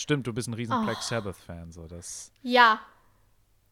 [0.00, 0.84] Stimmt, du bist ein riesen oh.
[0.84, 2.32] Black Sabbath-Fan, so das.
[2.42, 2.80] Ja.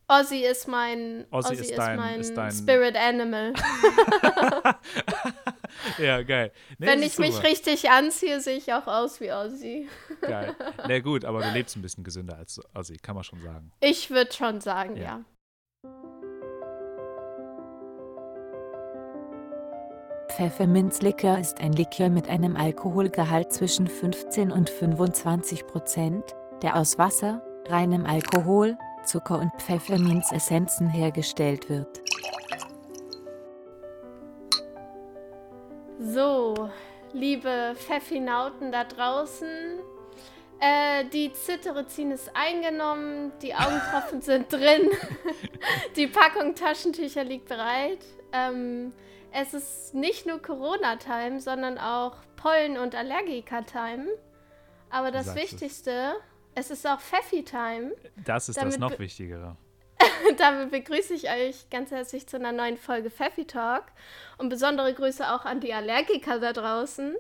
[0.06, 3.54] Ozzy ist mein, Ozzy, Ozzy ist, ist, dein, mein ist dein Spirit Animal.
[5.98, 6.52] ja, geil.
[6.79, 9.88] Nee, Wenn ich mich richtig anziehe, sehe ich auch aus wie Ozzy.
[10.21, 10.54] geil.
[10.76, 13.72] Na nee, gut, aber du lebst ein bisschen gesünder als Ozzy, kann man schon sagen.
[13.81, 15.03] Ich würde schon sagen, ja.
[15.03, 15.25] ja.
[20.37, 26.24] Pfefferminzlikör ist ein Likör mit einem Alkoholgehalt zwischen 15 und 25 Prozent,
[26.60, 32.00] der aus Wasser, reinem Alkohol, Zucker und Pfefferminzessenzen hergestellt wird.
[36.00, 36.68] So,
[37.12, 39.78] liebe Pfeffinauten da draußen,
[40.59, 44.90] äh, die Zitterizin ist eingenommen, die Augentropfen sind drin,
[45.96, 48.04] die Packung Taschentücher liegt bereit.
[48.32, 48.92] Ähm,
[49.34, 54.07] es ist nicht nur Corona-Time, sondern auch Pollen- und Allergiker-Time.
[54.91, 56.15] Aber das Sagst Wichtigste,
[56.55, 56.66] es.
[56.66, 57.93] es ist auch Pfeffi-Time.
[58.24, 59.57] Das ist das noch Wichtigere.
[60.38, 63.85] Damit begrüße ich euch ganz herzlich zu einer neuen Folge Pfeffi Talk
[64.39, 67.17] und besondere Grüße auch an die Allergiker da draußen.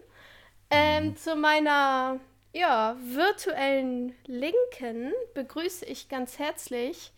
[0.70, 1.16] Ähm, mhm.
[1.16, 2.20] Zu meiner
[2.52, 7.12] ja, virtuellen Linken begrüße ich ganz herzlich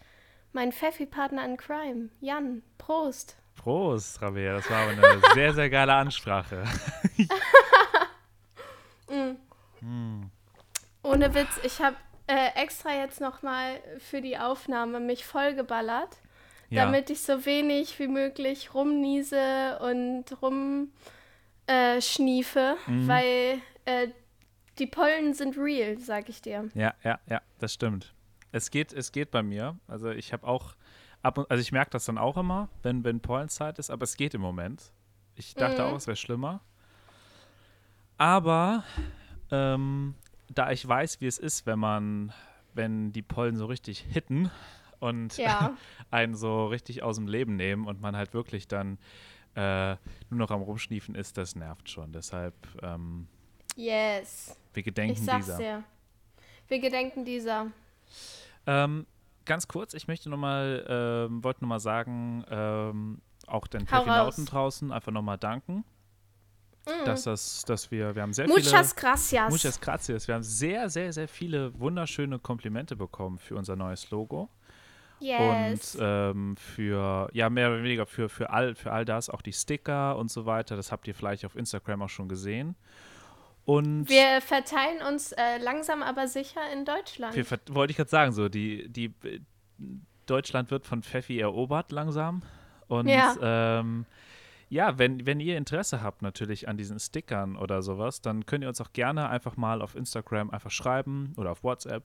[0.53, 2.63] meinen Pfeffi-Partner in Crime, Jan.
[2.79, 3.37] Prost!
[3.57, 4.55] Prost, Rabea.
[4.55, 6.65] Das war aber eine sehr, sehr geile Ansprache.
[9.09, 9.37] mm.
[9.85, 10.31] Mm.
[11.03, 16.17] Ohne Witz, ich habe äh, extra jetzt nochmal für die Aufnahme mich vollgeballert,
[16.71, 16.85] ja.
[16.85, 20.91] damit ich so wenig wie möglich rumniese und rumschniefe,
[21.69, 23.09] äh, mhm.
[23.09, 24.09] weil äh,
[24.79, 26.69] die Pollen sind real, sag ich dir.
[26.75, 28.13] Ja, ja, ja, das stimmt.
[28.53, 29.77] Es geht, es geht bei mir.
[29.87, 30.75] Also ich habe auch
[31.27, 34.17] ab und, also ich merke das dann auch immer, wenn, wenn Pollenzeit ist, aber es
[34.17, 34.93] geht im Moment.
[35.35, 35.89] Ich dachte mhm.
[35.89, 36.61] auch, es wäre schlimmer.
[38.17, 38.85] Aber
[39.51, 40.15] ähm,
[40.49, 42.33] da ich weiß, wie es ist, wenn man,
[42.73, 44.51] wenn die Pollen so richtig hitten
[45.01, 45.77] und ja.
[46.11, 48.99] einen so richtig aus dem Leben nehmen und man halt wirklich dann
[49.55, 49.97] äh,
[50.31, 52.13] nur noch am Rumschniefen ist, das nervt schon.
[52.13, 53.29] Deshalb ähm,
[53.77, 54.59] Yes.
[54.73, 55.59] Wir gedenken ich sag's dieser.
[55.59, 55.85] Dir.
[56.69, 57.71] Wir gedenken dieser.
[58.67, 59.07] Ähm,
[59.47, 65.13] ganz kurz, ich möchte nochmal, ähm, wollte nochmal sagen, ähm, auch den Pfeffinauten draußen einfach
[65.13, 65.85] nochmal danken.
[66.87, 67.05] Mm.
[67.05, 68.77] Dass, das, dass wir, wir haben sehr Muchas viele.
[68.77, 69.51] Muchas gracias.
[69.51, 70.29] Muchas gracias.
[70.29, 74.49] Wir haben sehr, sehr, sehr viele wunderschöne Komplimente bekommen für unser neues Logo.
[75.19, 75.95] Yes.
[75.95, 79.53] Und ähm, für, ja, mehr oder weniger für, für, all, für all das, auch die
[79.53, 80.77] Sticker und so weiter.
[80.77, 82.77] Das habt ihr vielleicht auf Instagram auch schon gesehen.
[83.67, 87.35] Und wir verteilen uns äh, langsam aber sicher in Deutschland.
[87.75, 89.13] Wollte ich gerade sagen, so, die, die
[90.27, 92.43] Deutschland wird von Pfeffi erobert langsam.
[92.87, 94.07] Und ja, ähm,
[94.69, 98.69] ja wenn, wenn ihr Interesse habt natürlich an diesen Stickern oder sowas, dann könnt ihr
[98.69, 102.05] uns auch gerne einfach mal auf Instagram einfach schreiben oder auf WhatsApp.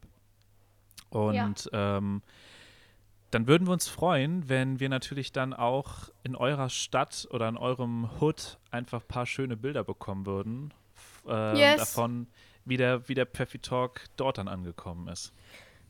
[1.11, 1.97] Und ja.
[1.97, 2.23] ähm,
[3.29, 7.57] dann würden wir uns freuen, wenn wir natürlich dann auch in eurer Stadt oder in
[7.57, 10.73] eurem Hood einfach ein paar schöne Bilder bekommen würden
[11.27, 11.79] äh, yes.
[11.79, 12.27] davon,
[12.65, 15.33] wie der, wie der Pfeffi Talk dort dann angekommen ist.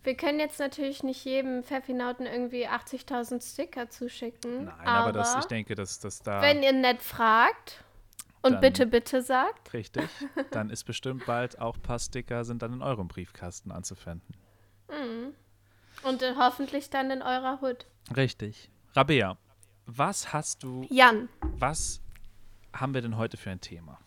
[0.04, 4.66] Wir können jetzt natürlich nicht jedem Pfeffinauten irgendwie 80.000 Sticker zuschicken.
[4.66, 6.42] Nein, aber, aber das, ich denke, dass das da.
[6.42, 7.84] Wenn ihr nett fragt
[8.42, 9.74] und dann, bitte, bitte sagt.
[9.74, 10.10] Richtig,
[10.52, 14.36] dann ist bestimmt bald auch ein paar Sticker sind dann in eurem Briefkasten anzufinden.
[14.90, 15.34] Mhm.
[16.04, 17.86] Und äh, hoffentlich dann in eurer Hut.
[18.16, 18.72] Richtig.
[18.96, 19.38] Rabea,
[19.86, 20.86] was hast du.
[20.90, 21.30] Jan.
[21.42, 22.02] Was
[22.74, 24.00] haben wir denn heute für ein Thema?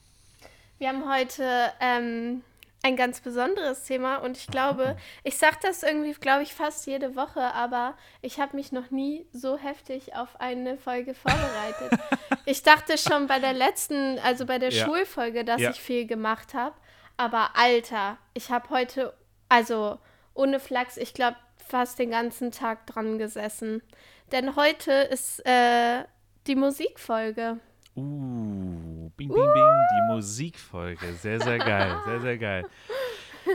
[0.84, 2.43] Wir haben heute ähm,
[2.83, 7.17] ein ganz besonderes Thema und ich glaube, ich sage das irgendwie, glaube ich, fast jede
[7.17, 11.99] Woche, aber ich habe mich noch nie so heftig auf eine Folge vorbereitet.
[12.44, 14.84] ich dachte schon bei der letzten, also bei der ja.
[14.84, 15.71] Schulfolge, dass ja.
[15.71, 16.75] ich viel gemacht habe,
[17.17, 19.15] aber Alter, ich habe heute,
[19.49, 19.99] also
[20.34, 23.81] ohne Flachs, ich glaube, fast den ganzen Tag dran gesessen.
[24.33, 26.05] Denn heute ist äh,
[26.47, 27.59] die Musikfolge.
[27.97, 31.13] Uh, bing, bing, bing, die Musikfolge.
[31.15, 31.97] Sehr, sehr geil.
[32.05, 32.67] Sehr, sehr geil.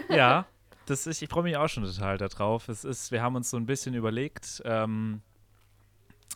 [0.10, 0.46] Ja,
[0.86, 2.70] das ist, ich freue mich auch schon total darauf.
[2.70, 5.22] Es ist, wir haben uns so ein bisschen überlegt, ähm,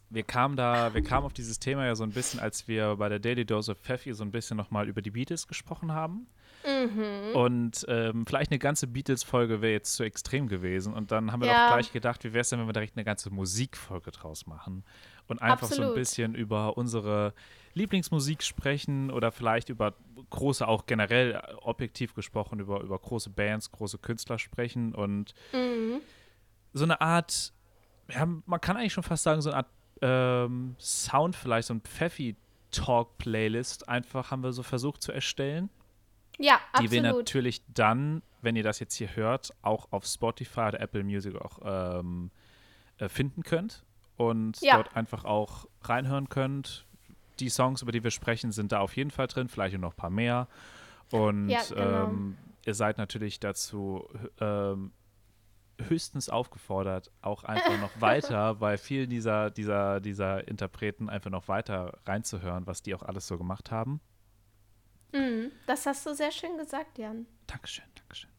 [0.09, 3.09] wir kamen da, wir kamen auf dieses Thema ja so ein bisschen, als wir bei
[3.09, 6.27] der Daily Dose of Pfeffi so ein bisschen nochmal über die Beatles gesprochen haben.
[6.65, 7.35] Mhm.
[7.35, 10.93] Und ähm, vielleicht eine ganze Beatles-Folge wäre jetzt zu extrem gewesen.
[10.93, 11.67] Und dann haben wir ja.
[11.67, 14.83] auch gleich gedacht, wie wäre es denn, wenn wir direkt eine ganze Musikfolge draus machen?
[15.27, 15.85] Und einfach Absolut.
[15.85, 17.33] so ein bisschen über unsere
[17.73, 19.93] Lieblingsmusik sprechen oder vielleicht über
[20.29, 26.01] große, auch generell äh, objektiv gesprochen, über, über große Bands, große Künstler sprechen und mhm.
[26.73, 27.53] so eine Art,
[28.09, 29.69] ja, man kann eigentlich schon fast sagen, so eine Art
[30.01, 35.69] ähm, Sound vielleicht, so ein Pfeffi-Talk-Playlist einfach haben wir so versucht zu erstellen.
[36.37, 36.91] Ja, absolut.
[36.91, 41.03] Die wir natürlich dann wenn ihr das jetzt hier hört, auch auf Spotify oder Apple
[41.03, 42.29] Music auch ähm,
[42.97, 43.83] äh, finden könnt
[44.27, 44.75] und Ja.
[44.75, 46.85] dort einfach auch reinhören könnt.
[47.39, 49.97] Die Songs, über die wir sprechen, sind da auf jeden Fall drin, vielleicht noch ein
[49.97, 50.47] paar mehr.
[51.11, 52.03] Und Ja, genau.
[52.05, 54.07] ähm, ihr seid natürlich dazu
[54.39, 54.91] ähm,
[55.81, 61.99] höchstens aufgefordert, auch einfach noch weiter bei vielen dieser, dieser, dieser Interpreten einfach noch weiter
[62.05, 63.99] reinzuhören, was die auch alles so gemacht haben.
[65.11, 65.51] Mhm.
[65.67, 67.25] Das hast du sehr schön gesagt, Jan.
[67.47, 68.29] Dankeschön, Dankeschön.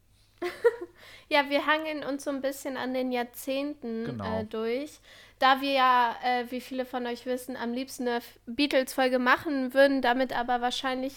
[1.28, 4.40] Ja, wir hangeln uns so ein bisschen an den Jahrzehnten Genau.
[4.40, 5.00] äh, durch.
[5.38, 10.02] Da wir ja, äh, wie viele von euch wissen, am liebsten eine Beatles-Folge machen würden,
[10.02, 11.14] damit aber wahrscheinlich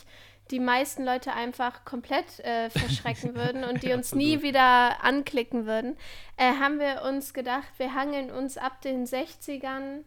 [0.50, 5.98] die meisten Leute einfach komplett äh, verschrecken würden und die uns nie wieder anklicken würden,
[6.38, 10.04] äh, haben wir uns gedacht, wir hangeln uns ab den 60ern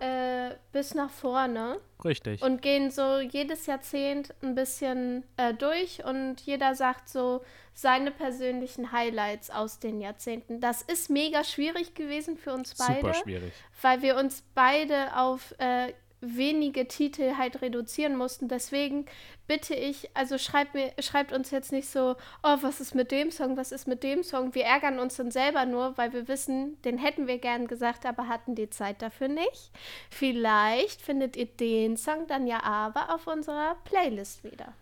[0.00, 2.42] äh, bis nach vorne Richtig.
[2.42, 7.42] und gehen so jedes Jahrzehnt ein bisschen äh, durch und jeder sagt so
[7.74, 10.60] seine persönlichen Highlights aus den Jahrzehnten.
[10.60, 13.52] Das ist mega schwierig gewesen für uns beide, Super schwierig.
[13.82, 18.48] weil wir uns beide auf äh, wenige Titel halt reduzieren mussten.
[18.48, 19.06] Deswegen
[19.46, 23.30] bitte ich, also schreibt mir, schreibt uns jetzt nicht so, oh, was ist mit dem
[23.30, 24.54] Song, was ist mit dem Song.
[24.54, 28.28] Wir ärgern uns dann selber nur, weil wir wissen, den hätten wir gern gesagt, aber
[28.28, 29.70] hatten die Zeit dafür nicht.
[30.10, 34.74] Vielleicht findet ihr den Song dann ja aber auf unserer Playlist wieder.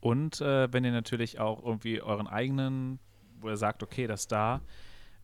[0.00, 2.98] Und äh, wenn ihr natürlich auch irgendwie euren eigenen,
[3.40, 4.60] wo ihr sagt, okay, das da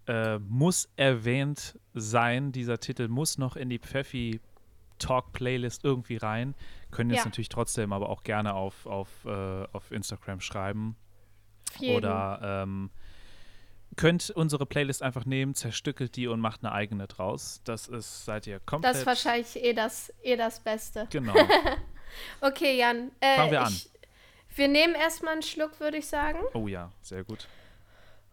[0.06, 4.40] äh, muss erwähnt sein, dieser Titel muss noch in die Pfeffi
[4.98, 6.54] Talk Playlist irgendwie rein,
[7.10, 7.24] ihr es Ja.
[7.26, 10.96] natürlich trotzdem aber auch gerne auf, auf, äh, auf Instagram schreiben.
[11.78, 11.96] Jeden.
[11.96, 12.90] Oder ähm,
[13.96, 17.60] könnt unsere Playlist einfach nehmen, zerstückelt die und macht eine eigene draus.
[17.64, 18.92] Das ist, seid ihr komplett.
[18.94, 21.06] das ist wahrscheinlich eh das, eh das Beste.
[21.10, 21.34] Genau.
[22.40, 23.10] Okay, Jan.
[23.20, 23.72] Äh, Fangen wir an.
[23.72, 23.90] Ich,
[24.56, 27.46] wir nehmen erstmal einen Schluck, würde ich sagen, Oh ja, sehr gut.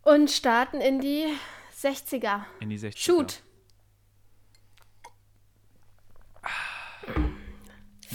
[0.03, 1.25] und starten in die
[1.77, 2.45] 60er.
[2.61, 3.43] In die 60 Shoot.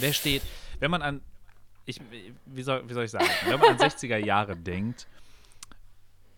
[0.01, 0.41] Wer steht,
[0.79, 1.21] wenn man an,
[1.85, 1.99] ich,
[2.45, 5.07] wie, soll, wie soll ich sagen, wenn man an 60er Jahre denkt,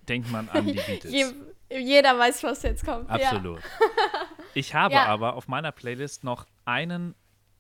[0.08, 1.12] denkt man an die Beatles.
[1.12, 1.26] Je,
[1.80, 3.10] jeder weiß, was jetzt kommt.
[3.10, 3.62] Absolut.
[4.56, 5.08] Ich habe Ja.
[5.08, 7.16] aber auf meiner Playlist noch einen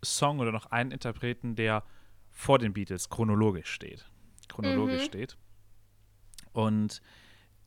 [0.05, 1.81] Song oder noch einen Interpreten, der
[2.29, 4.05] vor den Beatles chronologisch steht.
[4.47, 5.05] Chronologisch Mhm.
[5.05, 5.37] steht.
[6.51, 7.01] Und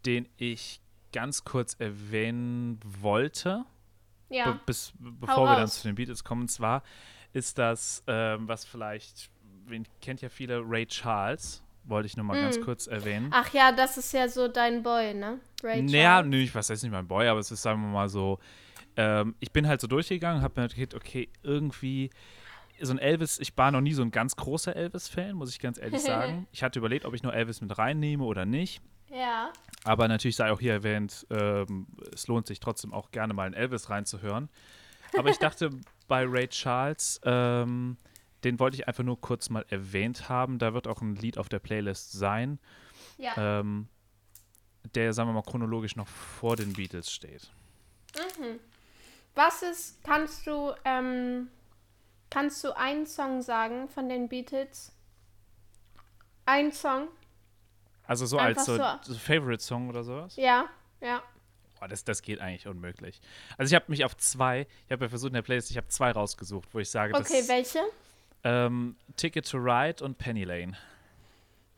[0.04, 0.80] den ich
[1.12, 3.64] ganz kurz erwähnen wollte,
[4.28, 4.36] Ja.
[4.46, 4.52] ja.
[4.52, 5.80] be bis, bevor wir dann raus.
[5.80, 6.42] zu den Beatles kommen.
[6.42, 6.84] Und zwar
[7.36, 9.30] ist das, ähm, was vielleicht,
[9.66, 12.62] wen kennt ja viele, Ray Charles, wollte ich nur mal ganz Mm.
[12.62, 13.28] kurz erwähnen.
[13.32, 15.38] Ach ja, das ist ja so dein Boy, ne?
[15.62, 16.30] Ray Naja, Charles.
[16.30, 18.38] nö, ich weiß jetzt nicht mein Boy, aber es ist, sagen wir mal so,
[18.96, 22.10] ähm, ich bin halt so durchgegangen, habe mir gedacht, okay, irgendwie
[22.80, 25.78] so ein Elvis, ich war noch nie so ein ganz großer Elvis-Fan, muss ich ganz
[25.78, 26.46] ehrlich sagen.
[26.52, 28.80] Ich hatte überlegt, ob ich nur Elvis mit reinnehme oder nicht.
[29.10, 29.50] Ja.
[29.84, 33.54] Aber natürlich sei auch hier erwähnt, ähm, es lohnt sich trotzdem auch gerne mal in
[33.54, 34.48] Elvis reinzuhören.
[35.16, 35.70] Aber ich dachte,
[36.08, 37.96] bei Ray Charles, ähm,
[38.44, 40.58] den wollte ich einfach nur kurz mal erwähnt haben.
[40.58, 42.58] Da wird auch ein Lied auf der Playlist sein,
[43.18, 43.32] Ja.
[43.60, 43.88] ähm,
[44.94, 47.50] der, sagen wir mal, chronologisch noch vor den Beatles steht.
[49.34, 51.48] Was ist, kannst du, ähm,
[52.30, 54.92] kannst du einen Song sagen von den Beatles?
[56.46, 57.08] Ein Song?
[58.06, 59.12] Also so Einfach als so, so.
[59.14, 60.36] so Favorite-Song oder sowas?
[60.36, 60.66] Ja,
[61.00, 61.22] ja.
[61.86, 63.20] Boah, das, das geht eigentlich unmöglich.
[63.58, 65.86] Also ich habe mich auf zwei, ich habe ja versucht in der Playlist, ich habe
[65.88, 67.78] zwei rausgesucht, wo ich sage, Okay, das welche?
[68.44, 70.76] ähm, Ticket to Ride und Penny Lane.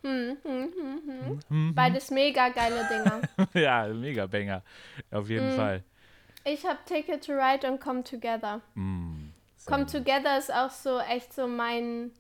[0.03, 1.75] Mhm.
[1.75, 3.21] Beides mega geile Dinger.
[3.55, 4.63] ja, mega Banger.
[5.11, 5.83] Auf jeden Fall.
[6.45, 8.61] Ich habe Ticket to Ride und Come Together.
[8.75, 9.93] Mm, sehr Come gut.
[9.93, 12.13] Together ist auch so echt so mein,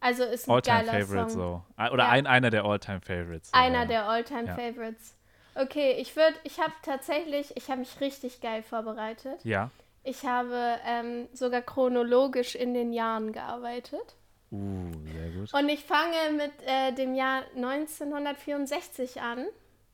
[0.00, 1.30] also ist ein All-Time Favorite Song.
[1.30, 1.62] so.
[1.76, 2.10] Ah, Oder Ja.
[2.10, 3.52] ein, einer der All-Time Favorites.
[3.54, 3.84] Einer ja.
[3.86, 4.54] der Alltime Ja.
[4.54, 5.14] Favorites.
[5.58, 9.44] Okay, ich würde, ich habe tatsächlich, ich habe mich richtig geil vorbereitet.
[9.44, 9.70] Ja.
[10.04, 14.14] Ich habe ähm, sogar chronologisch in den Jahren gearbeitet.
[14.52, 15.52] Uh, sehr gut.
[15.52, 19.46] Und ich fange mit äh, dem Jahr 1964 an.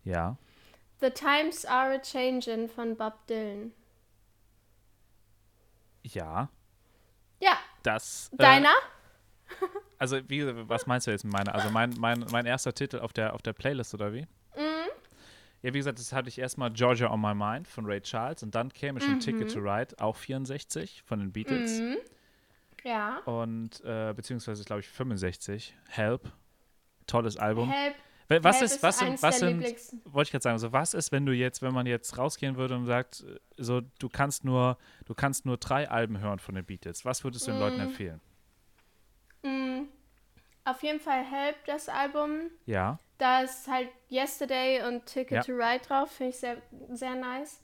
[0.04, 0.37] Ja.
[1.00, 3.73] The Times Are a Changin' von Bob Dylan.
[6.02, 6.50] Ja.
[7.40, 8.30] Ja, Das.
[8.35, 8.75] äh, deiner?
[9.99, 11.54] Also, wie, was meinst du jetzt mit meiner?
[11.54, 14.26] Also, mein, mein, mein erster Titel auf der, auf der Playlist, oder wie?
[15.64, 15.68] Mhm.
[15.68, 18.54] Ja, wie gesagt, das hatte ich erstmal Georgia on My Mind von Ray Charles und
[18.54, 19.52] dann käme schon Ticket Mhm.
[19.52, 21.80] to Ride, auch 64 von den Beatles.
[22.85, 23.18] Ja.
[23.21, 25.75] Und, äh, beziehungsweise, glaube ich, 65.
[25.88, 26.30] Help.
[27.06, 27.71] Tolles Album.
[27.71, 27.94] Help,
[28.28, 29.62] Wa- Was Help ist, was sind, was sind,
[30.06, 32.75] wollte ich gerade sagen, so was ist, wenn du jetzt, wenn man jetzt rausgehen würde
[32.76, 36.64] und sagt, äh, so du kannst nur, du kannst nur drei Alben hören von den
[36.64, 37.62] Beatles, was würdest du den Mhm.
[37.62, 38.21] Leuten empfehlen?
[39.42, 39.83] Mm,
[40.64, 42.50] auf jeden Fall Help, das Album.
[42.64, 45.42] Ja, da ist halt Yesterday und Ticket Ja.
[45.42, 46.56] to Ride drauf, finde ich sehr,
[46.90, 47.61] sehr nice.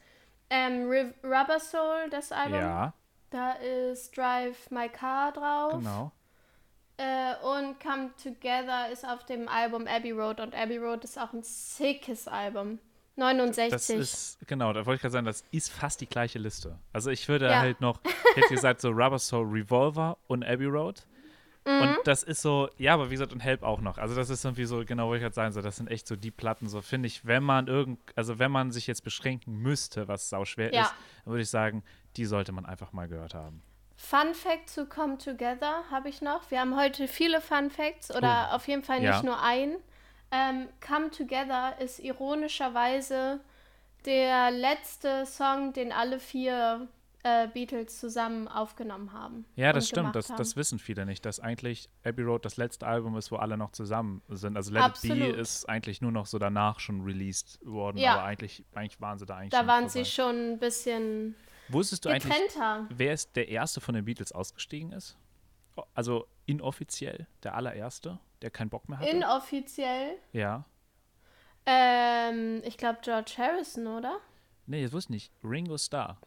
[0.48, 2.92] Ähm, Riv- Rubber Soul, das Album, Ja,
[3.30, 5.72] da ist Drive My Car drauf.
[5.78, 6.12] genau.
[6.96, 11.32] Äh, und Come Together ist auf dem Album Abbey Road und Abbey Road ist auch
[11.32, 12.78] ein sickes Album.
[13.16, 13.70] 69.
[13.70, 16.78] Das ist, genau, da wollte ich gerade sagen, das ist fast die gleiche Liste.
[16.92, 17.58] Also ich würde Ja.
[17.60, 21.06] halt noch, ich hätte gesagt, so Rubber Soul Revolver und Abbey Road.
[21.66, 21.80] Mhm.
[21.82, 23.98] Und das ist so, ja, aber wie gesagt, und Help auch noch.
[23.98, 26.16] Also das ist irgendwie so, genau, wollte ich gerade sagen, so, das sind echt so
[26.16, 30.08] die Platten, so finde ich, wenn man irgend, also wenn man sich jetzt beschränken müsste,
[30.08, 30.82] was sau schwer Ja.
[30.82, 31.82] ist, dann würde ich sagen,
[32.16, 33.62] die sollte man einfach mal gehört haben.
[33.96, 36.50] Fun Fact zu Come Together habe ich noch.
[36.50, 39.22] Wir haben heute viele Fun Facts oder auf jeden Fall nicht Ja.
[39.22, 39.76] nur ein.
[40.30, 43.40] Ähm, Come Together ist ironischerweise
[44.06, 46.88] der letzte Song, den alle vier
[47.22, 49.44] äh, Beatles zusammen aufgenommen haben.
[49.54, 53.16] Ja, das stimmt, das, das wissen viele nicht, dass eigentlich Abbey Road das letzte Album
[53.16, 54.56] ist, wo alle noch zusammen sind.
[54.56, 55.18] Also Let It Absolut.
[55.18, 58.14] Be ist eigentlich nur noch so danach schon released worden, Ja.
[58.14, 60.04] aber eigentlich, eigentlich waren sie da eigentlich Da waren vorbei.
[60.04, 61.34] sie schon ein bisschen
[61.68, 62.86] Wusstest du eigentlich, getrennter.
[62.90, 65.18] wer ist der Erste von den Beatles ausgestiegen ist?
[65.94, 69.10] Also inoffiziell, der allererste, der keinen Bock mehr hatte?
[69.10, 70.16] Inoffiziell.
[70.32, 70.64] ja.
[71.66, 74.18] Ähm, ich glaube George Harrison, oder?
[74.66, 75.32] Nee, das wusste ich nicht.
[75.44, 76.18] Ringo Starr.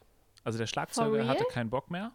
[0.43, 2.11] Also der Schlagzeuger hatte keinen Bock mehr.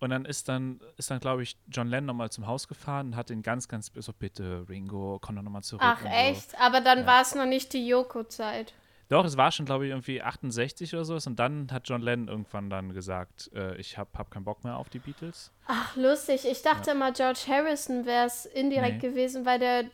[0.00, 3.16] Und dann ist dann, ist dann glaube ich, John Lennon nochmal zum Haus gefahren und
[3.16, 5.82] hat ihn ganz, ganz so, bitte, Ringo, komm doch nochmal zurück.
[5.84, 6.60] Ach echt?
[6.60, 7.06] Aber dann Ja.
[7.06, 8.74] war es noch nicht die Yoko-Zeit.
[9.08, 11.14] Doch, es war schon, glaube ich, irgendwie 68 oder so.
[11.14, 14.76] Und dann hat John Lennon irgendwann dann gesagt, äh, ich habe hab keinen Bock mehr
[14.78, 15.52] auf die Beatles.
[15.66, 16.46] Ach, lustig.
[16.50, 19.08] Ich dachte immer, George Harrison wäre es indirekt Nee.
[19.10, 19.84] gewesen, weil der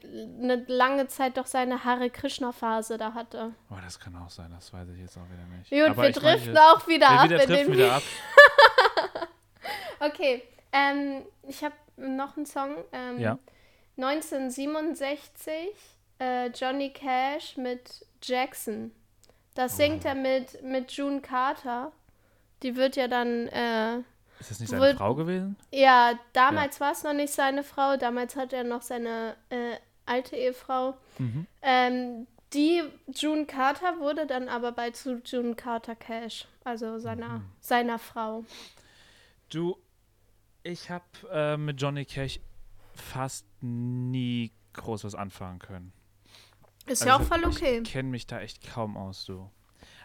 [0.41, 3.53] eine lange Zeit doch seine Hare Krishna-Phase da hatte.
[3.71, 5.71] Oh, das kann auch sein, das weiß ich jetzt auch wieder nicht.
[5.71, 8.03] Gut, Aber wir meine, driften jetzt- auch wieder wir ab in driften wieder ab.
[10.03, 12.75] Okay, ähm, ich habe noch einen Song.
[12.93, 13.39] Ähm, Ja.
[13.99, 15.53] 1967,
[16.19, 18.93] äh, Johnny Cash mit Jackson.
[19.51, 19.53] Oh.
[19.57, 21.93] Das singt er mit, mit June Carter.
[22.63, 23.99] Die wird ja dann, äh,
[24.39, 25.57] Ist das nicht seine Wohl- Frau gewesen?
[25.73, 29.77] ja, damals war es noch nicht seine Frau, damals hat er noch seine äh,
[30.07, 30.97] alte Ehefrau.
[31.19, 31.47] Mhm.
[31.63, 32.83] Ähm, die
[33.15, 37.45] June Carter wurde dann aber bald zu June Carter Cash, also seiner, Mhm.
[37.61, 38.45] seiner Frau.
[39.51, 39.77] Du,
[40.63, 42.41] ich habe äh, mit Johnny Cash
[42.95, 45.93] fast nie groß was anfangen können.
[46.91, 47.81] Ist Also ja auch voll okay.
[47.85, 49.51] Ich kenne mich da echt kaum aus, du.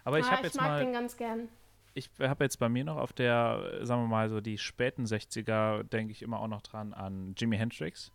[0.03, 1.49] Aber ich Ah, habe jetzt mag mal, den ganz gern.
[1.93, 5.83] ich habe jetzt bei mir noch auf der, sagen wir mal so die späten 60er,
[5.83, 8.11] denke ich immer auch noch dran an Jimi Hendrix.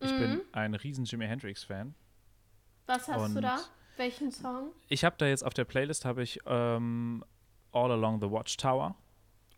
[0.00, 0.40] Ich bin Mhm.
[0.52, 1.94] ein riesen Jimi Hendrix-Fan.
[2.86, 3.58] Was hast du Und- da?
[3.96, 4.70] Welchen Song?
[4.88, 7.24] Ich habe da jetzt auf der Playlist habe ich ähm,
[7.72, 8.94] All Along the Watchtower,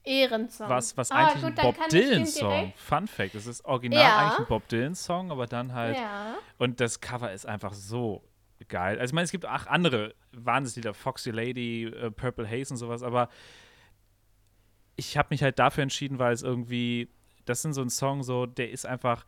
[0.03, 0.69] Ehrensong.
[0.69, 2.73] was, was Ah, eigentlich gut, ein Bob Dylan-Song.
[2.75, 4.19] Fun Fact, es ist original Ja.
[4.19, 6.37] eigentlich ein Bob Dylan-Song, aber dann halt Ja.
[6.59, 8.23] Und das Cover ist einfach so
[8.69, 8.99] geil.
[8.99, 13.03] Also ich meine, es gibt auch andere Wahnsinnslieder, Foxy Lady, äh, Purple Haze und sowas,
[13.03, 13.29] aber
[14.97, 17.09] ich habe mich halt dafür entschieden, weil es irgendwie,
[17.47, 19.25] das sind so ein Song, so, der ist einfach,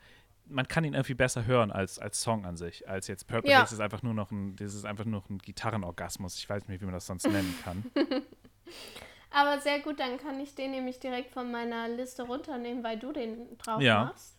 [0.46, 3.62] man kann ihn irgendwie besser hören als, als Song an sich, als jetzt Purple Ja.
[3.62, 6.36] Haze ist einfach nur noch ein, das ist einfach nur noch ein Gitarrenorgasmus.
[6.36, 7.84] Ich weiß nicht, wie man das sonst nennen kann.
[9.30, 13.12] Aber sehr gut, dann kann ich den nämlich direkt von meiner Liste runternehmen, weil du
[13.12, 14.04] den drauf Ja.
[14.06, 14.36] machst.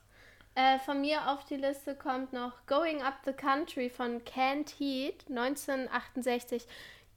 [0.56, 5.26] Äh, von mir auf die Liste kommt noch Going Up the Country von Canned Heat
[5.30, 6.68] 1968.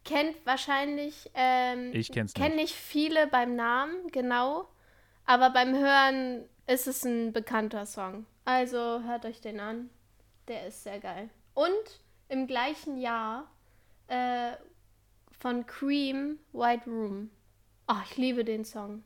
[0.04, 2.70] Kennt wahrscheinlich, ähm, Ich kenn's kenn nicht.
[2.70, 4.68] nicht viele beim Namen, genau.
[5.26, 8.24] Aber beim Hören ist es ein bekannter Song.
[8.44, 9.90] Also hört euch den an.
[10.48, 11.28] Der ist sehr geil.
[11.54, 13.50] Und im gleichen Jahr
[14.06, 14.52] äh,
[15.38, 17.30] von Cream White Room.
[17.88, 19.02] Oh, ich liebe den Song.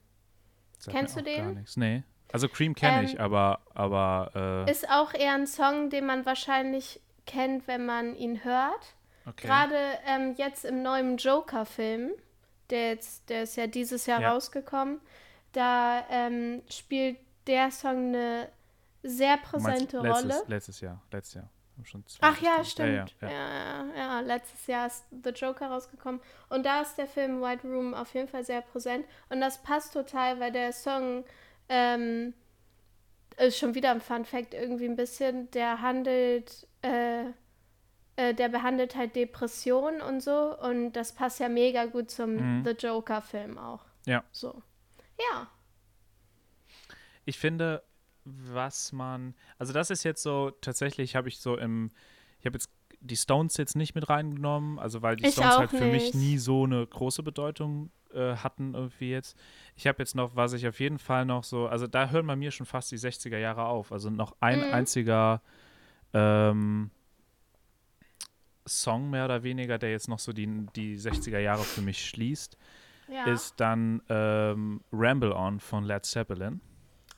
[0.87, 1.55] Kennst du auch Gar den?
[1.55, 1.77] nichts.
[1.77, 2.03] Nee.
[2.33, 6.25] Also Cream kenne Ähm, ich, aber, aber äh, Ist auch eher ein Song, den man
[6.27, 8.95] wahrscheinlich kennt, wenn man ihn hört.
[9.27, 9.47] okay.
[9.47, 12.11] Gerade ähm, jetzt im neuen Joker-Film,
[12.71, 14.33] der, jetzt- der ist ja dieses Jahr Ja.
[14.33, 15.01] rausgekommen,
[15.53, 18.49] da ähm, spielt der Song eine
[19.03, 20.43] sehr präsente letztes, Rolle.
[20.47, 21.49] Letztes Jahr, letztes Jahr.
[22.21, 23.15] Ach ja, stimmt.
[23.23, 24.21] Ja, Ja, ja, ja, ja.
[24.21, 26.21] letztes Jahr ist The Joker rausgekommen.
[26.51, 29.07] Und da ist der Film White Room auf jeden Fall sehr präsent.
[29.31, 31.25] Und das passt total, weil der Song
[31.71, 32.35] ähm,
[33.39, 37.25] ist schon wieder ein Fun Fact irgendwie ein bisschen, der handelt, äh,
[38.17, 40.59] äh, der behandelt halt Depressionen und so.
[40.61, 42.65] Und das passt ja mega gut zum Mhm.
[42.65, 43.87] The Joker-Film auch.
[44.05, 44.25] Ja.
[44.33, 44.63] So.
[45.19, 45.49] Ja.
[47.25, 47.83] Ich finde,
[48.25, 51.91] was man, also das ist jetzt so, tatsächlich habe ich so im,
[52.41, 52.69] ich habe jetzt
[53.01, 56.15] die Stones jetzt nicht mit reingenommen, also weil die Ich Stones halt für mich nicht.
[56.15, 59.39] nie so eine große Bedeutung äh, hatten irgendwie jetzt.
[59.77, 62.37] Ich habe jetzt noch, was ich auf jeden Fall noch so, also da hören bei
[62.37, 64.73] mir schon fast die 60er Jahre auf, also noch ein Mhm.
[64.73, 65.43] einziger
[66.13, 66.91] ähm,
[68.67, 72.57] Song mehr oder weniger, der jetzt noch so die, die 60er Jahre für mich schließt,
[73.09, 73.25] Ja.
[73.25, 76.61] ist dann ähm, Ramble On von Led Zeppelin.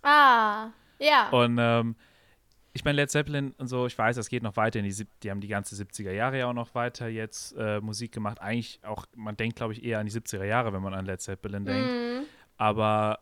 [0.02, 0.68] ah,
[0.98, 1.28] ja.
[1.30, 1.96] Und ähm,
[2.74, 5.08] ich meine, Led Zeppelin und so, ich weiß, das geht noch weiter in die, sieb-
[5.22, 8.40] die haben die ganze 70er Jahre ja auch noch weiter jetzt äh, Musik gemacht.
[8.40, 11.20] Eigentlich auch, man denkt, glaube ich, eher an die 70er Jahre, wenn man an Led
[11.20, 11.90] Zeppelin denkt.
[11.90, 12.22] Mhm.
[12.56, 13.18] Aber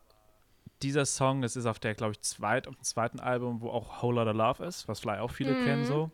[0.83, 4.03] dieser Song, das ist auf der, glaube ich, zweit, auf dem zweiten Album, wo auch
[4.03, 5.65] Whole Lotta Love ist, was vielleicht auch viele Mhm.
[5.65, 6.11] kennen so.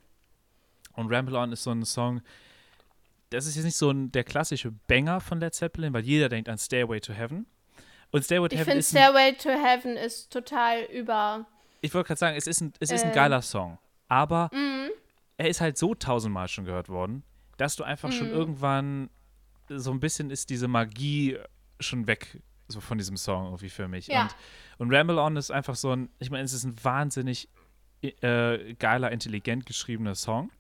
[0.95, 2.23] Und Ramble On ist so ein Song,
[3.31, 6.49] das ist jetzt nicht so ein, der klassische Banger von Led Zeppelin, weil jeder denkt
[6.49, 7.45] an Stairway to Heaven.
[8.13, 11.45] Und Stairway to Ich Heaven finde ist ein, Stairway to Heaven ist total über.
[11.87, 13.15] Ich wollte gerade sagen, es ist ein, es ist ein Ähm.
[13.15, 13.79] geiler Song.
[14.09, 14.91] Aber Mhm.
[15.37, 17.23] er ist halt so tausendmal schon gehört worden,
[17.57, 18.35] dass du einfach schon Mhm.
[18.35, 19.11] irgendwann
[19.69, 21.39] so ein bisschen ist diese Magie
[21.81, 24.09] schon weg so von diesem Song irgendwie für mich.
[24.09, 24.23] Ja.
[24.23, 24.35] Und,
[24.79, 27.49] und Ramble On ist einfach so ein, ich meine, es ist ein wahnsinnig
[28.03, 30.51] äh, geiler, intelligent geschriebener Song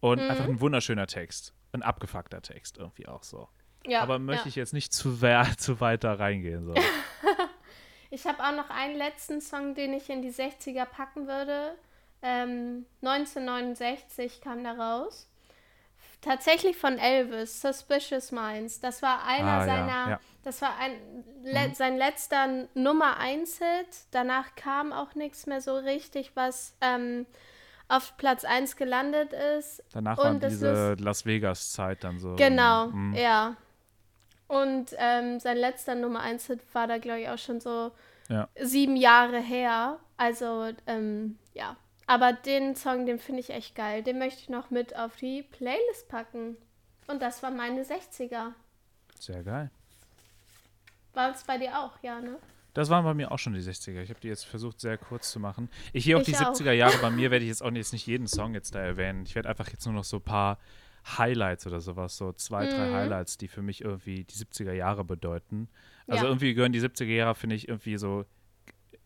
[0.00, 0.30] und Mhm.
[0.30, 1.52] einfach ein wunderschöner Text.
[1.72, 3.48] Ein abgefuckter Text irgendwie auch so.
[3.86, 4.48] Ja, Aber möchte ja.
[4.48, 5.16] ich jetzt nicht zu,
[5.58, 6.64] zu weit da reingehen.
[6.66, 6.74] So.
[8.14, 11.74] Ich habe auch noch einen letzten Song, den ich in die 60er packen würde.
[12.20, 15.28] Ähm, 1969 kam der raus.
[16.20, 18.80] Tatsächlich von Elvis, Suspicious Minds.
[18.80, 20.20] Das war einer Ah, ja, seiner, ja.
[20.44, 20.92] das war ein,
[21.42, 23.88] le sein letzter Nummer 1 Hit.
[24.12, 27.26] Danach kam auch nichts mehr so richtig, was ähm,
[27.88, 29.82] auf Platz 1 gelandet ist.
[29.92, 32.36] Danach war diese Las Vegas-Zeit dann so.
[32.36, 33.14] Genau, Mhm.
[33.14, 33.56] ja.
[34.52, 37.90] Und ähm, sein letzter Nummer 1 Hit war da, glaube ich, auch schon so
[38.28, 38.48] Ja.
[38.60, 39.98] sieben Jahre her.
[40.18, 41.76] Also, ähm, ja.
[42.06, 44.02] Aber den Song, den finde ich echt geil.
[44.02, 46.56] Den möchte ich noch mit auf die Playlist packen.
[47.06, 48.52] Und das war meine 60er.
[49.18, 49.70] Sehr geil.
[51.14, 52.36] War es bei dir auch, ja, ne?
[52.74, 54.02] Das waren bei mir auch schon die 60er.
[54.02, 55.70] Ich habe die jetzt versucht, sehr kurz zu machen.
[55.94, 56.52] Ich gehe auch Ich die auch.
[56.54, 56.98] 70er Jahre.
[56.98, 59.24] Bei mir werde ich jetzt auch jetzt nicht jeden Song jetzt da erwähnen.
[59.24, 60.58] Ich werde einfach jetzt nur noch so ein paar
[61.04, 62.92] Highlights oder sowas, so zwei, drei Mhm.
[62.92, 65.68] Highlights, die für mich irgendwie die 70er Jahre bedeuten.
[66.06, 66.30] Also Ja.
[66.30, 68.24] irgendwie gehören die 70er Jahre, finde ich, irgendwie so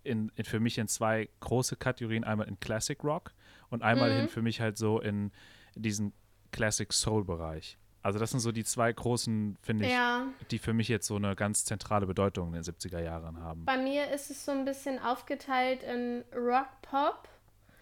[0.02, 2.22] in, in, für mich in zwei große Kategorien.
[2.24, 3.32] Einmal in Classic Rock
[3.70, 4.16] und einmal Mhm.
[4.16, 5.32] hin für mich halt so in
[5.74, 6.12] diesen
[6.52, 7.76] Classic Soul-Bereich.
[8.02, 10.28] Also das sind so die zwei großen, finde ich, Ja.
[10.52, 13.64] die für mich jetzt so eine ganz zentrale Bedeutung in den 70er Jahren haben.
[13.64, 17.28] Bei mir ist es so ein bisschen aufgeteilt in Rock, Pop.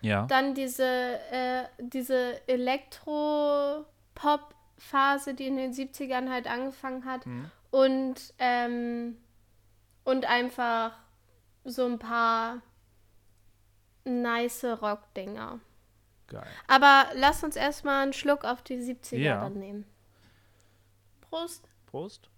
[0.00, 0.26] Ja.
[0.26, 2.40] Dann diese, äh, diese
[4.14, 7.26] Elektro-Pop-Phase, die in den 70ern halt angefangen hat.
[7.26, 7.50] Mhm.
[7.70, 9.16] Und, ähm,
[10.04, 10.92] und einfach
[11.64, 12.62] so ein paar
[14.04, 15.60] nice Rock-Dinger.
[16.28, 16.46] Geil.
[16.68, 19.40] Aber lass uns erstmal einen Schluck auf die 70er Ja.
[19.40, 19.86] dann nehmen.
[21.22, 21.68] Prost.
[21.86, 22.28] Prost.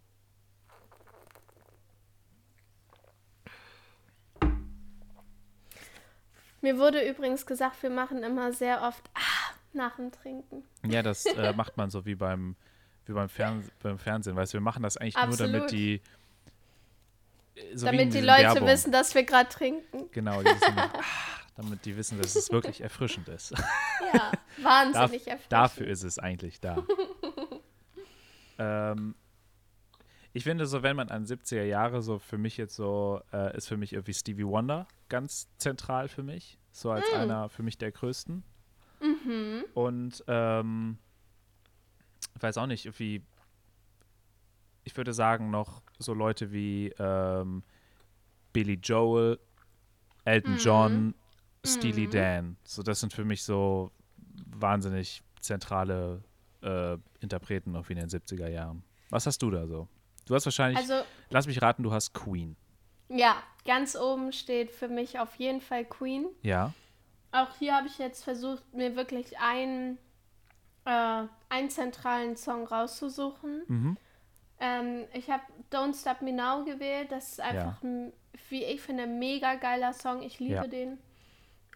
[6.62, 9.35] Mir wurde übrigens gesagt, wir machen immer sehr oft ah,
[9.76, 10.64] nach dem Trinken.
[10.84, 12.56] Ja, das äh, macht man so wie beim,
[13.06, 14.34] wie beim, Fern beim Fernsehen.
[14.36, 15.70] Weißt du, wir machen das eigentlich nur, damit Absolut.
[15.70, 16.00] die.
[17.54, 18.68] äh, So damit die Leute Werbung.
[18.68, 20.10] wissen, dass wir gerade trinken.
[20.12, 21.00] Genau, dieses immer, ah,
[21.56, 23.54] damit die wissen, dass es wirklich erfrischend ist.
[24.14, 24.30] Ja,
[24.62, 25.52] wahnsinnig Darf, erfrischend.
[25.52, 26.76] dafür ist es eigentlich da.
[28.58, 29.14] ähm,
[30.32, 33.66] ich finde so, wenn man an 70er Jahre so für mich jetzt so, äh, ist
[33.68, 36.58] für mich irgendwie Stevie Wonder ganz zentral für mich.
[36.72, 37.16] So als Mm.
[37.16, 38.42] einer für mich der größten.
[39.26, 39.64] Mhm.
[39.74, 40.98] Und ähm,
[42.36, 43.22] ich weiß auch nicht, irgendwie,
[44.84, 47.62] ich würde sagen, noch so Leute wie ähm,
[48.52, 49.38] Billy Joel,
[50.24, 50.58] Elton Mhm.
[50.58, 51.14] John,
[51.64, 52.10] Steely Mhm.
[52.10, 52.56] Dan.
[52.64, 53.90] So, das sind für mich so
[54.46, 56.22] wahnsinnig zentrale
[56.62, 58.82] äh, Interpreten irgendwie in den 70er Jahren.
[59.10, 59.88] Was hast du da so?
[60.26, 62.56] Du hast wahrscheinlich, Also, lass mich raten, du hast Queen.
[63.08, 66.26] ja, ganz oben steht für mich auf jeden Fall Queen.
[66.42, 66.72] Ja.
[67.36, 69.98] Auch hier habe ich jetzt versucht, mir wirklich einen,
[70.84, 73.62] äh, einen zentralen Song rauszusuchen.
[73.68, 73.96] Mhm.
[74.58, 77.12] Ähm, ich habe Don't Stop Me Now gewählt.
[77.12, 78.12] Das ist einfach, ein,
[78.48, 80.22] wie ich finde, ein mega geiler Song.
[80.22, 80.66] Ich liebe Ja.
[80.66, 80.98] den.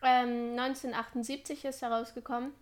[0.02, 2.52] Ähm, 1978 ist er rausgekommen.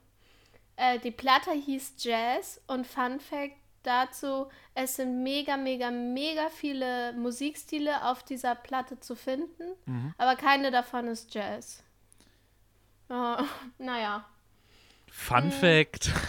[0.76, 7.12] Äh, die Platte hieß Jazz und Fun Fact dazu, es sind mega, mega, mega viele
[7.12, 10.14] Musikstile auf dieser Platte zu finden, Mhm.
[10.18, 11.82] aber keine davon ist Jazz.
[13.08, 13.36] Oh,
[13.78, 14.24] naja.
[15.10, 15.50] Fun Mhm.
[15.52, 16.10] Fact.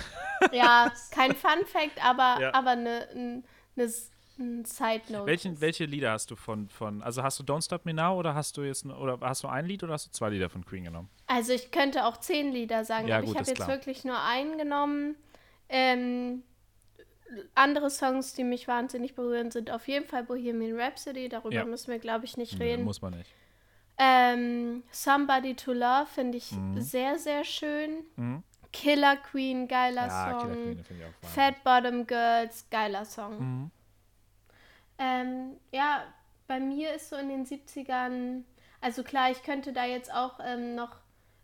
[0.53, 2.53] Ja, kein Fun Fact, aber, Ja.
[2.53, 3.43] aber eine ne,
[3.75, 3.91] ne,
[4.37, 5.25] ne Side Note.
[5.25, 8.33] Welchen, welche Lieder hast du von, von, also hast du Don't Stop Me Now oder
[8.35, 10.85] hast du jetzt, oder hast du ein Lied oder hast du zwei Lieder von Queen
[10.85, 11.09] genommen?
[11.27, 13.67] Also ich könnte auch zehn Lieder sagen, Ja, aber gut, ich habe jetzt klar.
[13.67, 15.15] wirklich nur einen genommen.
[15.67, 16.43] Ähm,
[17.53, 21.27] andere Songs, die mich wahnsinnig berühren, sind auf jeden Fall Bohemian Rhapsody.
[21.27, 21.65] Darüber Ja.
[21.65, 22.83] müssen wir, glaube ich, nicht Nee, reden.
[22.85, 23.29] muss man nicht.
[24.01, 26.79] Ähm, Somebody to Love finde ich Mhm.
[26.81, 28.05] sehr, sehr schön.
[28.15, 28.43] Mhm.
[28.71, 30.51] Killer Queen, geiler ja, Song.
[30.53, 30.85] Queen.
[31.21, 33.39] Fat Bottom Girls, geiler Song.
[33.39, 33.71] Mhm.
[34.97, 36.03] Ähm, ja,
[36.47, 38.43] bei mir ist so in den 70ern,
[38.81, 40.91] also klar, ich könnte da jetzt auch ähm, noch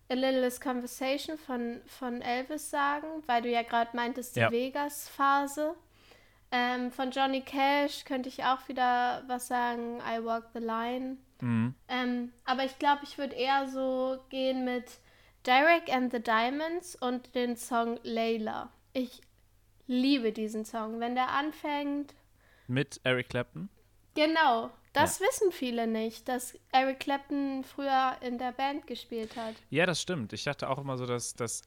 [0.09, 4.51] A Littlest Conversation von, von Elvis sagen, weil du ja gerade meintest, die Ja.
[4.51, 5.75] Vegas-Phase.
[6.51, 11.17] Ähm, von Johnny Cash könnte ich auch wieder was sagen, I Walk the Line.
[11.41, 11.75] Mhm.
[11.87, 14.85] Ähm, aber ich glaube, ich würde eher so gehen mit
[15.45, 18.71] Derek and the Diamonds und den Song Layla.
[18.93, 19.21] Ich
[19.87, 20.99] liebe diesen Song.
[20.99, 22.15] Wenn der anfängt,
[22.67, 23.69] Mit Eric Clapton.
[24.15, 29.53] genau, das wissen viele nicht, dass Eric Clapton früher in der Band gespielt hat.
[29.69, 30.31] Ja, das stimmt.
[30.31, 31.63] Ich dachte auch immer so, dass das,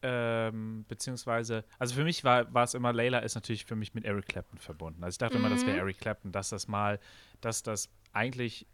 [0.00, 4.04] ähm, beziehungsweise, also für mich war, war es immer, Layla ist natürlich für mich mit
[4.04, 5.02] Eric Clapton verbunden.
[5.02, 7.00] Also ich dachte immer, das wäre Eric Clapton, dass das mal,
[7.40, 8.64] dass das eigentlich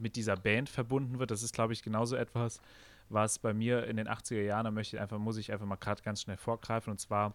[0.00, 1.30] mit dieser Band verbunden wird.
[1.30, 2.60] Das ist, glaube ich, genauso etwas,
[3.08, 5.76] was bei mir in den 80er Jahren, da möchte ich einfach, muss ich einfach mal
[5.76, 7.34] gerade ganz schnell vorgreifen, und zwar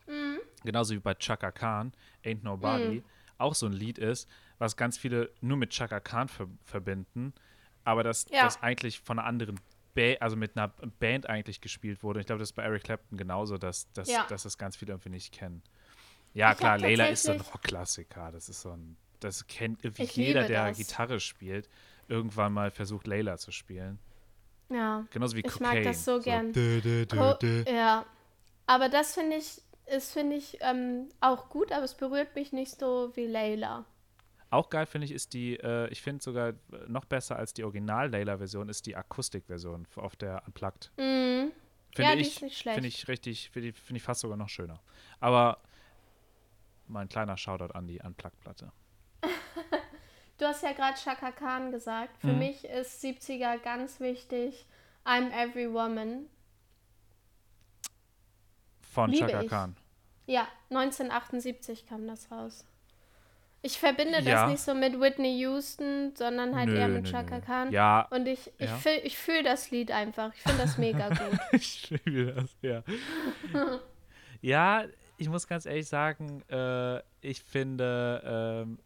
[0.63, 1.91] genauso wie bei Chaka Khan,
[2.23, 3.03] Ain't Nobody,
[3.37, 7.33] auch so ein Lied ist, was ganz viele nur mit Chaka Khan ver verbinden,
[7.83, 8.43] aber das, Ja.
[8.45, 9.59] das eigentlich von einer anderen
[9.93, 12.19] Band, also mit einer Band eigentlich gespielt wurde.
[12.21, 14.25] Ich glaube, das ist bei Eric Clapton genauso, dass, dass, Ja.
[14.29, 15.61] dass das ganz viele irgendwie nicht kennen.
[16.33, 18.31] Ja, Ich klar, Layla ist so ein Rockklassiker.
[18.31, 20.77] Das ist so ein, das kennt irgendwie Ich jeder, der das.
[20.77, 21.69] Gitarre spielt,
[22.07, 23.99] irgendwann mal versucht, Layla zu spielen.
[24.69, 25.05] Ja.
[25.11, 25.75] Genauso wie Ich Cocaine.
[25.75, 26.51] mag das so gern.
[26.53, 28.05] dö, dö, dö, ja.
[28.67, 32.79] Aber das finde ich, ist, finde ich, ähm, auch gut, aber es berührt mich nicht
[32.79, 33.85] so wie Layla.
[34.49, 36.53] Auch geil finde ich ist die, äh, ich finde sogar
[36.87, 40.91] noch besser als die Original-Layla-Version ist die Akustik-Version auf der Unplugged.
[40.97, 41.51] Mhm.
[41.93, 42.75] Finde Ja, die ich, ist nicht schlecht.
[42.75, 44.81] Finde ich richtig, finde ich, finde ich fast sogar noch schöner.
[45.19, 45.59] Aber
[46.87, 48.71] mein kleiner Shoutout an die Unplugged-Platte.
[50.37, 52.17] Du hast ja gerade Chaka Khan gesagt.
[52.17, 52.39] Für Mhm.
[52.39, 54.65] mich ist 70er ganz wichtig.
[55.05, 56.25] I'm Every Woman.
[58.81, 59.49] Von Liebe Chaka ich.
[59.49, 59.75] Khan.
[60.27, 62.65] Ja, 1978 kam das raus.
[63.61, 64.43] Ich verbinde Ja.
[64.43, 67.39] das nicht so mit Whitney Houston, sondern halt Nö, eher mit nö, Chaka.
[67.39, 67.71] Khan.
[67.71, 68.77] Ja, Und ich, ich, Ja.
[68.77, 70.33] fühl, fühle das Lied einfach.
[70.35, 71.39] Ich finde das mega gut.
[71.51, 72.83] ich fühle das, ja.
[74.41, 74.85] ja,
[75.17, 78.79] ich muss ganz ehrlich sagen, äh, ich finde, ähm,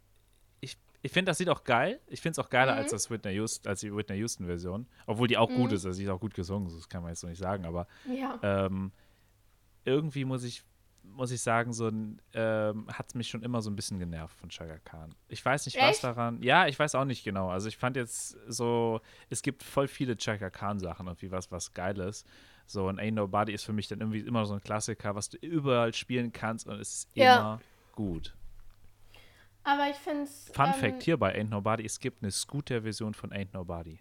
[1.02, 2.00] ich, finde das Lied auch geil.
[2.08, 2.80] Ich finde es auch geiler Mhm.
[2.80, 4.88] als, das Whitney Houston, als die Whitney Houston-Version.
[5.06, 7.22] Obwohl die auch gut ist, also sie ist auch gut gesungen, das kann man jetzt
[7.22, 8.40] so nicht sagen, aber Ja.
[8.44, 8.92] ähm,
[9.86, 10.64] irgendwie muss ich,
[11.04, 11.88] muss ich sagen, so
[12.34, 15.16] ähm, hat es mich schon immer so ein bisschen genervt von Chaka Khan.
[15.30, 16.04] Ich weiß nicht, was Echt?
[16.04, 16.42] daran.
[16.44, 17.50] Ja, ich weiß auch nicht genau.
[17.50, 21.98] Also ich fand jetzt so, es gibt voll viele Chaka Khan-Sachen irgendwie was, was geil
[22.00, 22.28] ist.
[22.68, 25.38] So ein Ain't Nobody ist für mich dann irgendwie immer so ein Klassiker, was du
[25.38, 27.60] überall spielen kannst und es ist immer Ja.
[27.94, 28.36] gut.
[29.69, 30.49] Aber ich finde es.
[30.53, 33.99] Fun ähm, Fact hier bei Ain't Nobody, es gibt eine Scooter-Version von Ain't Nobody.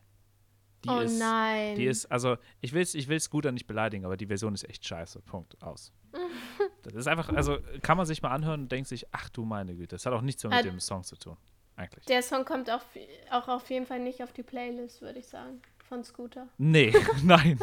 [0.85, 1.74] Die oh ist, nein.
[1.74, 4.87] die ist, also ich will ich will Scooter nicht beleidigen, aber die Version ist echt
[4.87, 5.20] scheiße.
[5.22, 5.61] Punkt.
[5.62, 5.92] Aus.
[6.85, 9.74] das ist einfach, also kann man sich mal anhören und denkt sich, ach du meine
[9.74, 11.37] Güte, das hat auch nichts mehr mit Äh, dem Song zu tun.
[11.76, 12.04] Eigentlich.
[12.07, 12.83] Der Song kommt auch,
[13.31, 16.48] auch auf jeden Fall nicht auf die Playlist, würde ich sagen, von Scooter.
[16.59, 17.59] Nee, nein.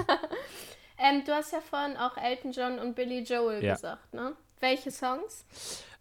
[0.97, 3.73] Ähm, du hast ja vorhin auch Elton John und Billy Joel Ja.
[3.75, 4.33] gesagt, ne?
[4.59, 5.45] Welche Songs?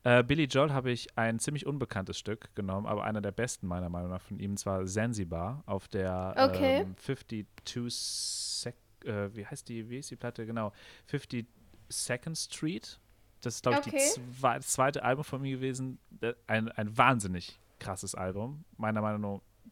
[0.04, 3.88] Äh, Billy Joel habe ich ein ziemlich unbekanntes Stück genommen, aber einer der besten meiner
[3.88, 6.82] Meinung nach von ihm, und zwar Zanzibar auf der Okay.
[6.82, 7.46] ähm, 52
[7.94, 10.46] Sec äh, wie heißt die, wie ist die Platte?
[10.46, 10.72] Genau,
[11.10, 12.98] 52nd Street.
[13.40, 13.98] Das ist, glaube ich, Okay.
[14.16, 15.98] die zwe das zweite Album von mir gewesen.
[16.20, 18.64] Äh, Ein, ein wahnsinnig krasses Album.
[18.78, 19.20] Meiner Meinung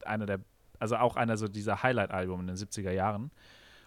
[0.01, 0.41] nach einer der,
[0.79, 3.25] also auch einer so dieser Highlight-Album in den 70er Jahren.
[3.25, 3.33] Und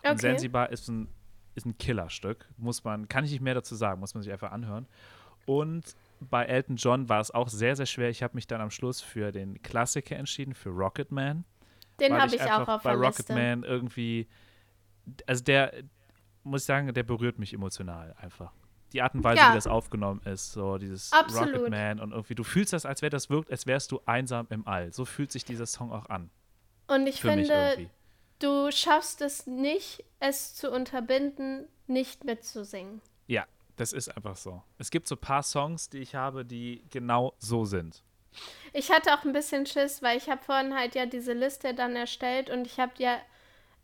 [0.04, 0.18] Okay.
[0.18, 1.08] Zanzibar ist ein,
[1.56, 2.48] ist ein Killerstück.
[2.58, 4.88] Muss man, kann ich nicht mehr dazu sagen, muss man sich einfach anhören.
[5.46, 5.84] Und
[6.20, 8.10] bei Elton John war es auch sehr, sehr schwer.
[8.10, 11.46] Ich habe mich dann am Schluss für den Klassiker entschieden, für Rocket Man.
[12.00, 13.30] Den habe ich, auch einfach auf bei Rocket.
[13.30, 14.28] Man irgendwie,
[15.28, 15.74] also der,
[16.44, 18.52] muss ich sagen, der berührt mich emotional einfach.
[18.94, 19.52] Die Art und Weise, Ja.
[19.52, 21.56] wie das aufgenommen ist, so dieses Absolut.
[21.56, 24.48] Rocket Man und irgendwie, du fühlst das, als wäre das wirkt, als wärst du einsam
[24.50, 24.94] im All.
[24.94, 26.30] So fühlt sich dieser Song auch an.
[26.88, 27.90] Und ich finde,
[28.40, 33.02] du schaffst es nicht, es zu unterbinden, nicht mitzusingen.
[33.28, 33.46] Ja,
[33.78, 34.62] das ist einfach so.
[34.78, 38.04] Es gibt so ein paar Songs, die ich habe, die genau so sind.
[38.74, 41.96] Ich hatte auch ein bisschen Schiss, weil ich habe vorhin halt ja diese Liste dann
[41.96, 43.18] erstellt und ich habe ja,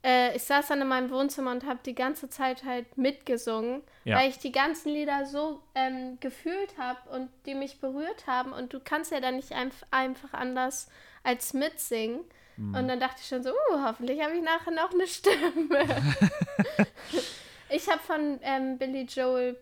[0.04, 4.18] äh, ich saß dann in meinem Wohnzimmer und habe die ganze Zeit halt mitgesungen, Ja.
[4.18, 8.74] weil ich die ganzen Lieder so ähm, gefühlt habe und die mich berührt haben und
[8.74, 10.90] du kannst ja dann nicht einf einfach anders
[11.24, 12.22] als mitsingen.
[12.58, 12.76] Mhm.
[12.76, 15.86] Und dann dachte ich schon so, uh, hoffentlich habe ich nachher noch eine Stimme.
[17.70, 19.58] ich habe von ähm, Billy Joel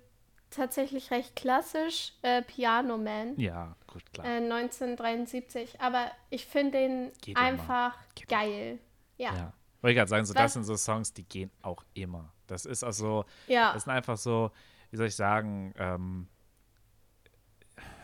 [0.49, 3.39] tatsächlich recht klassisch äh, Piano Man.
[3.39, 4.25] Ja, gut, klar.
[4.27, 7.95] Äh, 1973, aber ich finde den Geht einfach
[8.27, 8.79] geil.
[9.17, 9.35] Ja.
[9.35, 9.53] Ja.
[9.81, 12.31] Wollte ich gerade sagen, so, Was- das sind so Songs, die gehen auch immer.
[12.47, 13.73] Das ist also, Ja.
[13.73, 14.51] das sind einfach so,
[14.91, 16.27] wie soll ich sagen, ähm,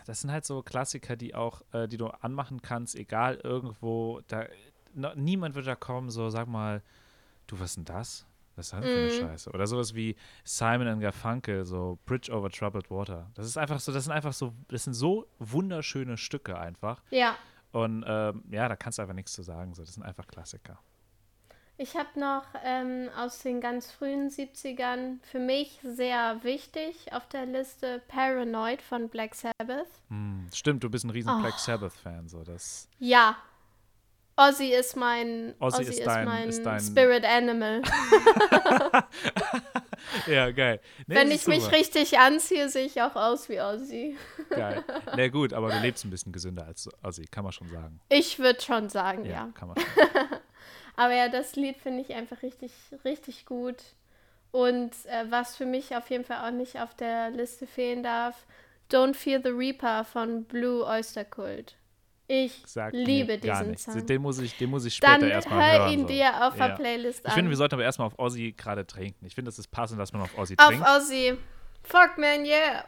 [0.06, 4.46] das sind halt so Klassiker, die auch, äh, die du anmachen kannst, egal irgendwo, da
[4.94, 6.82] no, niemand wird da kommen, so sag mal,
[7.48, 8.24] du, was ist denn das?
[8.56, 9.28] Was ist das denn für eine Mhm.
[9.30, 9.50] Scheiße?
[9.50, 13.30] Oder sowas wie Simon and Garfunkel, so Bridge over Troubled Water.
[13.34, 17.02] Das ist einfach so, das sind einfach so, das sind so wunderschöne Stücke einfach.
[17.10, 17.36] Ja.
[17.72, 19.74] Und ähm, ja, da kannst du einfach nichts zu sagen.
[19.74, 19.82] So.
[19.84, 20.78] Das sind einfach Klassiker.
[21.78, 27.44] Ich habe noch ähm, aus den ganz frühen 70ern für mich sehr wichtig auf der
[27.44, 29.86] Liste Paranoid von Black Sabbath.
[30.08, 31.40] Hm, stimmt, du bist ein riesen Oh.
[31.42, 32.28] Black Sabbath-Fan.
[32.28, 32.44] So.
[32.44, 33.36] Das, Ja.
[34.36, 37.80] Ozzy ist mein, Ozzy Ozzy ist ist dein- mein ist dein- Spirit Animal.
[40.26, 40.80] ja, geil.
[41.06, 44.16] Nee, Wenn ich mich richtig anziehe, sehe ich auch aus wie Ozzy.
[44.50, 44.84] Geil.
[45.16, 48.00] Na gut, aber du lebst ein bisschen gesünder als Ozzy, kann man schon sagen.
[48.08, 49.48] Ich würde schon sagen, Ja, ja.
[49.54, 49.76] kann man.
[50.98, 52.72] Aber ja, das Lied finde ich einfach richtig,
[53.04, 53.76] richtig gut.
[54.50, 58.46] Und äh, was für mich auf jeden Fall auch nicht auf der Liste fehlen darf,
[58.90, 61.74] Don't Fear the Reaper von Blue Oyster Cult.
[62.28, 63.84] Ich Sagt liebe diesen nichts.
[63.84, 64.04] Song.
[64.04, 65.92] Den muss ich, den muss ich später Dann erstmal hör hören.
[65.92, 66.06] ihn so.
[66.08, 66.68] dir auf Ja.
[66.68, 67.32] der Playlist Ich an.
[67.34, 69.24] finde, wir sollten aber erstmal auf Ozzy gerade trinken.
[69.26, 70.84] Ich finde, es ist passend, dass man auf Ozzy auf trinkt.
[70.88, 71.36] Ozzy.
[71.84, 72.84] Fuck man, yeah.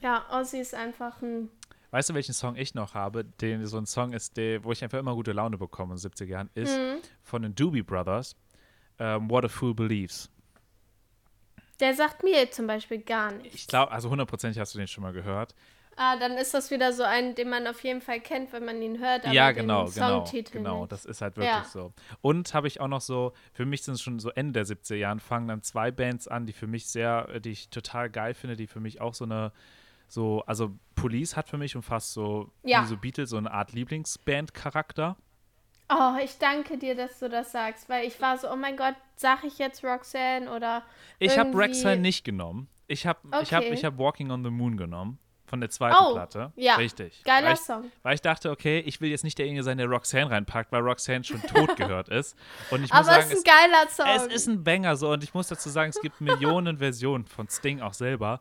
[0.00, 1.50] Ja, Ozzy ist einfach ein.
[1.90, 3.24] Weißt du, welchen Song ich noch habe?
[3.24, 6.10] Den so ein Song ist, der, wo ich einfach immer gute Laune bekomme in den
[6.10, 6.98] 70er Jahren, ist Mhm.
[7.22, 8.36] von den Doobie Brothers.
[9.00, 10.28] ähm, What a Fool Believes.
[11.80, 13.54] Der sagt mir zum Beispiel gar nichts.
[13.54, 15.54] Ich glaube, also hundertprozentig hast du den schon mal gehört.
[16.00, 18.80] Ah, dann ist das wieder so ein, den man auf jeden Fall kennt, wenn man
[18.80, 19.24] ihn hört.
[19.24, 20.80] Aber ja, genau, genau, genau.
[20.82, 20.92] nicht.
[20.92, 21.64] Das ist halt wirklich Ja.
[21.64, 21.92] so.
[22.20, 24.94] Und habe ich auch noch so, für mich sind es schon so Ende der 70er
[24.94, 28.34] Jahren, fangen dann zwei Bands an, die für mich sehr, äh, die ich total geil
[28.34, 29.50] finde, die für mich auch so eine,
[30.06, 32.82] so, also Police hat für mich und fast so, Ja.
[32.82, 35.16] wie so Beatles, so eine Art Lieblingsband-Charakter.
[35.90, 38.94] Oh, ich danke dir, dass du das sagst, weil ich war so, oh mein Gott,
[39.16, 40.82] sag ich jetzt Roxanne oder
[41.18, 42.68] Ich habe Roxanne nicht genommen.
[42.86, 43.72] Ich habe ich hab, Okay.
[43.74, 45.18] ich hab Walking on the Moon genommen.
[45.48, 46.52] Von der zweiten Oh, Platte.
[46.56, 46.76] ja.
[46.76, 47.22] Richtig.
[47.24, 47.90] Geiler weil ich, Song.
[48.02, 51.24] Weil ich dachte, okay, ich will jetzt nicht derjenige sein, der Roxanne reinpackt, weil Roxanne
[51.24, 52.36] schon tot gehört ist.
[52.70, 54.06] Und ich muss Aber sagen, es ist ein geiler Song.
[54.28, 55.10] es ist ein Banger so.
[55.10, 58.40] Und ich muss dazu sagen, es gibt Millionen Versionen von Sting auch selber,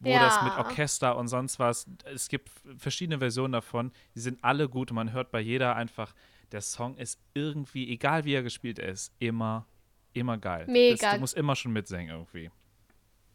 [0.00, 0.20] wo Ja.
[0.20, 4.90] das mit Orchester und sonst was, es gibt verschiedene Versionen davon, die sind alle gut
[4.90, 6.14] und man hört bei jeder einfach,
[6.52, 9.66] der Song ist irgendwie, egal wie er gespielt ist, immer,
[10.14, 10.64] immer geil.
[10.66, 10.96] Mega.
[10.98, 12.50] Das, du musst immer schon mitsingen irgendwie.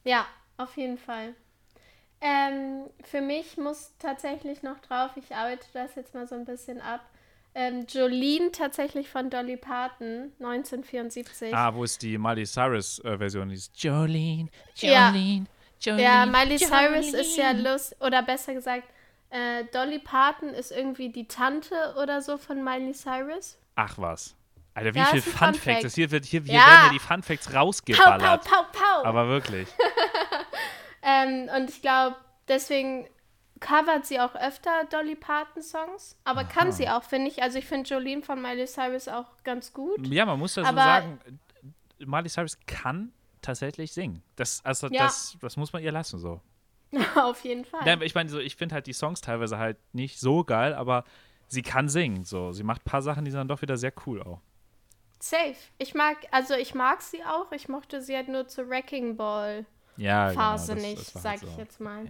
[0.03, 0.25] Ja,
[0.57, 1.35] auf jeden Fall.
[2.25, 6.79] Ähm, für mich muss tatsächlich noch drauf, ich arbeite das jetzt mal so ein bisschen
[6.79, 7.01] ab.
[7.53, 11.53] Ähm, Jolene tatsächlich von Dolly Parton, 1974.
[11.53, 13.49] Ah, wo ist die Miley Cyrus-Version?
[13.49, 15.09] Die ist Jolene, Ja.
[15.09, 15.45] Jolene,
[15.81, 16.01] Jolene.
[16.03, 17.73] ja, Miley Cyrus ist ja Jolene.
[17.73, 18.85] lust, oder besser gesagt,
[19.29, 23.57] äh, Dolly Parton ist irgendwie die Tante oder so von Miley Cyrus.
[23.75, 24.33] Ach was.
[24.75, 25.81] Alter, wie Ja, viel Fun Fun Facts.
[25.83, 25.95] Fact.
[25.95, 26.65] Hier wird, hier, hier Ja.
[26.65, 28.45] werden ja die Fun Facts Pau, pau, rausgeballert.
[28.45, 29.03] pau, pau.
[29.03, 29.67] Aber wirklich.
[31.03, 32.15] Ähm, und ich glaube,
[32.47, 33.07] deswegen
[33.59, 37.41] covert sie auch öfter Dolly Parton Songs, aber kann sie auch, finde ich.
[37.43, 40.05] Also ich finde Jolene von Miley Cyrus auch ganz gut.
[40.07, 41.19] Ja, man muss dazu Aber- sagen,
[41.99, 44.21] Miley Cyrus kann tatsächlich singen.
[44.35, 45.03] Das, also Ja.
[45.03, 46.41] das, das muss man ihr lassen so.
[47.15, 47.85] Auf jeden Fall.
[47.87, 51.03] Ja, ich meine, so, ich finde halt die Songs teilweise halt nicht so geil, aber
[51.47, 52.23] sie kann singen.
[52.25, 52.51] So.
[52.51, 54.39] Sie macht ein paar Sachen, die sind dann doch wieder sehr cool auch.
[55.19, 55.55] Safe.
[55.77, 57.51] Ich mag, also ich mag sie auch.
[57.53, 59.65] Ich mochte sie halt nur zur Wrecking Ball
[59.97, 61.57] Ja, Phase genau, das- nicht, sag halt ich so.
[61.59, 62.05] jetzt mal.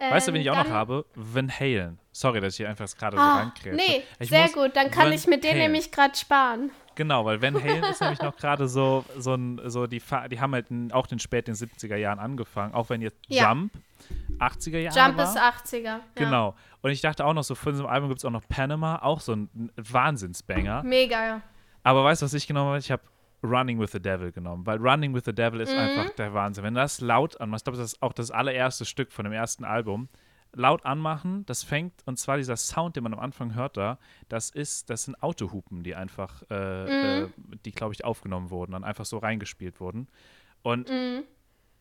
[0.00, 0.10] Ja.
[0.10, 1.04] Weißt du, wen Ähm, ich auch noch dann- habe?
[1.14, 1.98] Van Halen.
[2.12, 3.76] Sorry, dass ich hier einfach gerade so Ah, reinkrätsche.
[3.76, 4.74] nee, Ich sehr gut.
[4.74, 5.62] Dann kann Van ich mit denen Halen.
[5.72, 6.70] nämlich gerade sparen.
[6.96, 10.52] Genau, weil Van Halen ist nämlich noch gerade so, so ein, so die, die haben
[10.52, 13.48] halt auch in späten 70er Jahren angefangen, auch wenn jetzt Ja.
[13.50, 13.72] Jump
[14.38, 15.24] 80er Jahre Jump war.
[15.24, 15.82] ist 80er.
[15.82, 16.00] Ja.
[16.16, 16.54] Genau.
[16.82, 19.20] Und ich dachte auch noch so, von diesem Album gibt es auch noch Panama, auch
[19.20, 20.82] so ein Wahnsinnsbanger.
[20.82, 21.40] Mega, ja.
[21.82, 22.78] Aber weißt du, was ich genommen habe?
[22.78, 23.02] Ich habe
[23.44, 25.78] Running with the Devil genommen, weil Running with the Devil ist Mhm.
[25.78, 26.64] einfach der Wahnsinn.
[26.64, 29.32] Wenn du das laut anmachst, ich glaube, das ist auch das allererste Stück von dem
[29.34, 30.08] ersten Album,
[30.56, 34.50] laut anmachen, das fängt, und zwar dieser Sound, den man am Anfang hört da, das
[34.50, 37.32] ist, das sind Autohupen, die einfach, äh, Mhm.
[37.52, 40.08] äh, die, glaube ich, aufgenommen wurden, dann einfach so reingespielt wurden.
[40.62, 41.24] Und Mhm.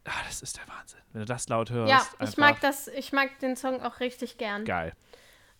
[0.05, 0.99] ah, das ist der Wahnsinn.
[1.13, 4.37] Wenn du das laut hörst, Ja, ich mag das, ich mag den Song auch richtig
[4.37, 4.65] gern.
[4.65, 4.93] geil.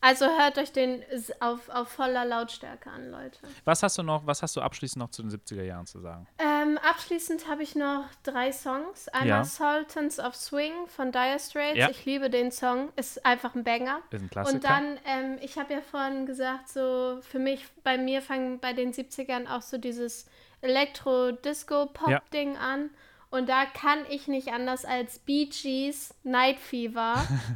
[0.04, 1.02] Also hört euch den
[1.39, 3.39] auf, auf voller Lautstärke an, Leute.
[3.63, 6.28] Was hast du noch, was hast du abschließend noch zu den 70er Jahren zu sagen?
[6.39, 9.08] Ähm, abschließend habe ich noch drei Songs.
[9.08, 9.44] Einmal Ja.
[9.46, 11.78] Sultans of Swing von Dire Straits.
[11.78, 11.89] Ja.
[11.89, 12.89] Ich liebe den Song.
[12.98, 14.02] Ist einfach ein Banger.
[14.12, 14.56] Ist ein Klassiker.
[14.56, 18.74] Und dann, ähm, ich habe ja vorhin gesagt, so für mich, bei mir fangen bei
[18.74, 20.28] den 70ern auch so dieses
[20.60, 22.89] Elektro-Disco-Pop-Ding an.
[23.30, 27.16] Und da kann ich nicht anders als Bee Gees Night Fever.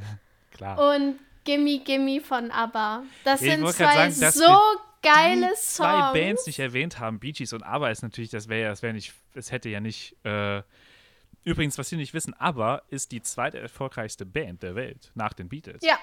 [0.51, 0.95] Klar.
[0.95, 3.03] Und Gimme Gimme von ABBA.
[3.23, 5.75] Das Ja, sind zwei sagen, so wir geile die Songs.
[5.75, 8.81] zwei Bands nicht erwähnt haben, Bee Gees und ABBA, ist natürlich, das wäre ja, das
[8.81, 10.61] wäre nicht, es hätte ja nicht, äh,
[11.43, 15.47] übrigens, was Sie nicht wissen, ABBA ist die zweite erfolgreichste Band der Welt nach den
[15.47, 15.81] Beatles.
[15.83, 15.97] Ja,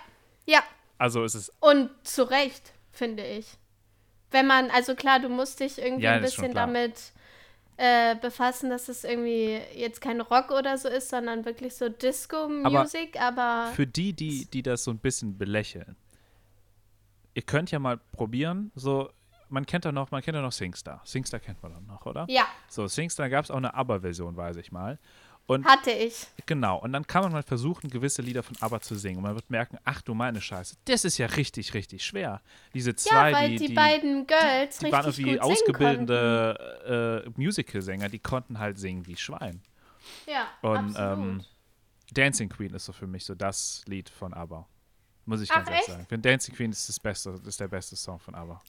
[0.46, 0.62] ja.
[0.96, 3.46] Also es ist, Und zu Recht, finde ich.
[4.30, 7.12] Wenn man, also klar, du musst dich irgendwie Ja, ein bisschen damit
[7.76, 13.20] äh, befassen, dass es irgendwie jetzt kein Rock oder so ist, sondern wirklich so Disco-Music,
[13.20, 15.96] aber, für die, die, die das so ein bisschen belächeln,
[17.34, 19.10] ihr könnt ja mal probieren, so,
[19.48, 21.00] man kennt doch noch, man kennt doch noch Singstar.
[21.04, 22.26] Singstar kennt man doch noch, oder?
[22.28, 24.98] ja, So, Singstar gab es auch eine ABBA-Version, weiß ich mal.
[25.46, 26.26] Und hatte ich.
[26.46, 29.18] Genau, und dann kann man mal versuchen, gewisse Lieder von ABBA zu singen.
[29.18, 32.40] Und man wird merken, ach du meine Scheiße, das ist ja richtig, richtig schwer.
[32.72, 37.40] Diese Ja, zwei, weil die, die, die, beiden Girls die waren richtig irgendwie ausgebildete äh,
[37.40, 39.61] Musical-Sänger, die konnten halt singen wie Schwein.
[40.26, 41.44] Ja, Und ähm,
[42.12, 44.66] Dancing Queen ist so für mich so das Lied von ABBA.
[45.26, 46.09] Muss ich Ach, ganz ehrlich echt?
[46.09, 46.22] sagen.
[46.22, 48.61] Dancing Queen ist das beste, ist der beste Song von ABBA.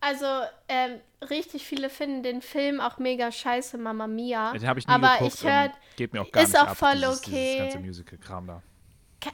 [0.00, 0.26] Also,
[0.68, 4.52] ähm, richtig viele finden den Film auch mega scheiße, Mama Mia.
[4.52, 6.62] Den habe ich nie aber geguckt ich hör, und geht mir auch gar ist nicht
[6.62, 7.30] auch ab, voll dieses, okay.
[7.30, 8.62] dieses ganze Musical-Kram da.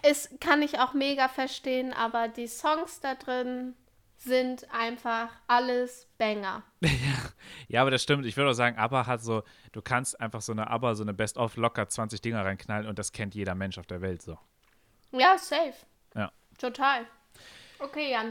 [0.09, 3.75] Ist, kann ich auch mega verstehen, aber die Songs da drin
[4.17, 6.63] sind einfach alles Banger.
[7.69, 8.27] Ja, aber das stimmt.
[8.27, 11.15] Ich würde auch sagen, ABBA hat so, du kannst einfach so eine ABBA, so eine
[11.15, 14.39] Best-of locker 20 Dinger reinknallen und das kennt jeder Mensch auf der Welt so.
[15.11, 15.75] Ja, safe.
[16.15, 16.31] Ja.
[16.59, 17.07] Total.
[17.79, 18.31] Okay, Jan.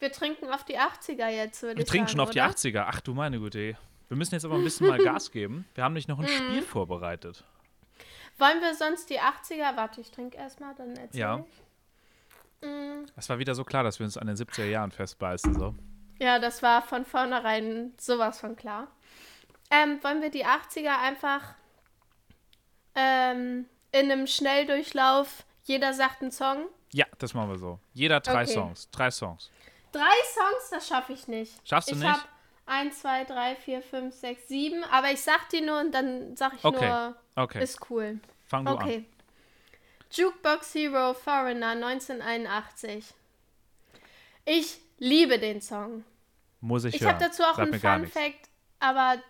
[0.00, 2.48] Wir trinken auf die 80er jetzt, würde Wir ich trinken sagen, schon auf die oder?
[2.48, 2.84] 80er.
[2.88, 3.76] Ach du meine Güte.
[4.08, 5.66] Wir müssen jetzt aber ein bisschen mal Gas geben.
[5.74, 6.28] Wir haben nämlich noch ein Mhm.
[6.28, 7.44] Spiel vorbereitet.
[8.38, 9.76] Wollen wir sonst die 80er?
[9.76, 11.44] Warte, ich trinke erstmal, dann erzähl Ja.
[12.60, 12.66] ich.
[12.66, 15.54] Mm, Es war wieder so klar, dass wir uns an den 70er Jahren festbeißen.
[15.54, 15.74] So.
[16.18, 18.88] Ja, das war von vornherein sowas von klar.
[19.70, 21.54] Ähm, wollen wir die 80er einfach
[22.94, 26.66] ähm, in einem Schnelldurchlauf, jeder sagt einen Song?
[26.92, 27.78] Ja, das machen wir so.
[27.94, 28.52] Jeder drei Okay.
[28.54, 28.90] Songs.
[28.90, 29.50] Drei Songs.
[29.92, 31.52] Drei Songs, das schaffe ich nicht.
[31.68, 32.08] Schaffst du ich nicht?
[32.10, 32.22] habe
[32.66, 36.54] 1, 2, 3, 4, 5, 6, 7, aber ich sag die nur und dann sag
[36.54, 36.88] ich Okay.
[36.88, 38.20] nur, Okay, ist cool.
[38.48, 39.04] fang du Okay.
[40.12, 43.14] Jukebox Hero Foreigner 1981.
[44.44, 45.78] Ich liebe den Song.
[45.94, 46.04] an.
[46.60, 48.06] Muss ich, Ich habe dazu auch Sag einen Fun.
[48.06, 48.48] Fact,
[48.80, 49.22] aber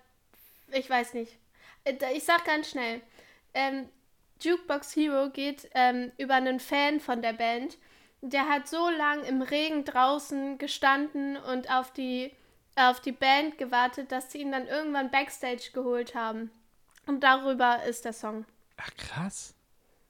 [0.72, 1.32] ich weiß nicht.
[1.84, 3.00] Äh, Ich sag ganz schnell.
[3.54, 3.88] Ähm,
[4.40, 7.76] Jukebox Hero geht ähm, über einen Fan von der Band.
[8.22, 12.32] Der hat so lang im Regen draußen gestanden und auf die,
[12.76, 16.50] auf die Band gewartet, dass sie ihn dann irgendwann Backstage geholt haben.
[17.06, 18.44] Und darüber ist der Song.
[18.76, 19.54] Ach, krass.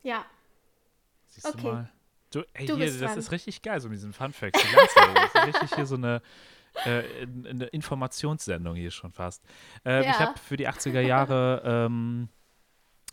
[0.03, 0.25] Ja.
[1.29, 1.59] Siehst Okay.
[1.62, 1.90] du mal.
[2.31, 3.18] Du, ey, Du hier, das dran.
[3.18, 4.61] ist richtig geil, so mit diesen Fun Facts.
[4.62, 6.23] Das ist richtig hier so eine,
[6.85, 7.03] äh,
[7.49, 9.44] eine Informationssendung hier schon fast.
[9.85, 10.18] Ich Ja.
[10.18, 12.29] habe für die 80er Jahre ähm,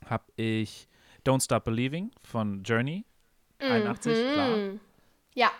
[0.07, 0.87] habe ich
[1.25, 3.05] Don't Stop Believing von Journey.
[3.59, 4.55] 81, klar.
[4.57, 4.79] Mhm.
[5.33, 5.51] Ja.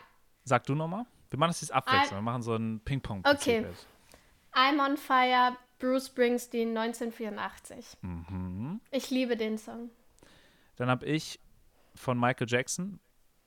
[0.44, 1.06] Sag du nochmal.
[1.30, 2.12] Wir machen das jetzt abwechselnd.
[2.14, 3.24] Wir machen so ein Ping-Pong.
[3.26, 3.66] Okay.
[4.54, 7.98] I'm on Fire, Bruce Springsteen, 1984.
[8.02, 8.80] Mhm.
[8.92, 9.90] Ich liebe den Song.
[10.78, 11.40] Dann habe ich
[11.96, 13.00] von Michael Jackson.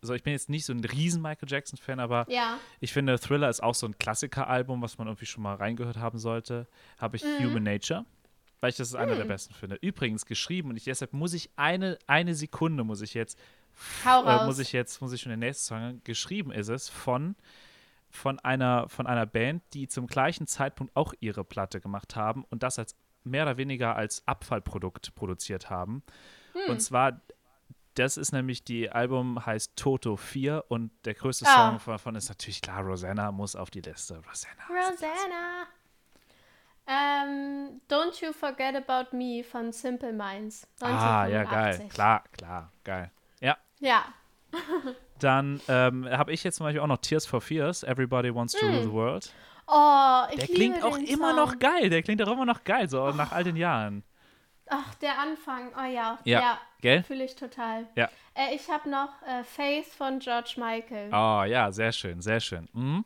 [0.02, 2.58] Also ich bin jetzt nicht so ein riesen Michael Jackson-Fan, aber Ja.
[2.80, 6.18] ich finde, Thriller ist auch so ein Klassiker-Album, was man irgendwie schon mal reingehört haben
[6.18, 6.66] sollte.
[6.98, 7.44] Habe ich Mhm.
[7.44, 8.04] Human Nature,
[8.60, 9.76] weil ich das einer der besten finde.
[9.80, 13.38] Übrigens geschrieben und ich, deshalb muss ich eine, eine Sekunde muss ich jetzt
[14.04, 14.46] Hau äh, raus.
[14.46, 17.36] muss ich jetzt muss ich schon den nächsten Song geschrieben ist es von
[18.10, 22.62] von einer von einer Band, die zum gleichen Zeitpunkt auch ihre Platte gemacht haben und
[22.62, 26.02] das als mehr oder weniger als Abfallprodukt produziert haben.
[26.52, 26.70] Hm.
[26.72, 27.20] Und zwar
[27.94, 31.78] das ist nämlich die Album heißt Toto 4 und der größte Ah.
[31.78, 34.22] Song davon ist natürlich klar Rosanna muss auf die Liste.
[34.28, 34.62] Rosanna.
[34.68, 35.66] Rosanna.
[36.86, 40.66] Ähm, Don't You Forget About Me von Simple Minds.
[40.80, 41.50] Ah, ja 1985.
[41.50, 41.88] geil.
[41.88, 43.10] Klar, klar, geil.
[43.80, 44.04] Ja,
[45.20, 48.66] dann ähm, habe ich jetzt zum Beispiel auch noch Tears for Fears, Everybody Wants to
[48.66, 49.32] Rule the World.
[49.66, 50.28] Oh, Hm.
[50.32, 51.36] ich Der liebe klingt auch den immer Song.
[51.36, 51.90] noch geil.
[51.90, 54.02] Der klingt auch immer noch geil, so nach all den Jahren.
[54.68, 55.68] Ach, der Anfang.
[55.76, 56.18] Oh ja.
[56.24, 56.40] Ja.
[56.40, 56.58] Ja.
[56.80, 57.02] Gell?
[57.04, 57.86] Fühle ich total.
[57.96, 58.08] Ja.
[58.34, 61.08] Äh, ich habe noch äh, Faith von George Michael.
[61.12, 62.68] Oh ja, sehr schön, sehr schön.
[62.72, 63.04] Mhm.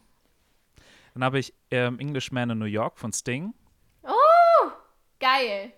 [1.15, 3.55] Dann habe ich ähm, Englishman in New York von Sting.
[4.03, 4.69] Oh,
[5.21, 5.73] geil.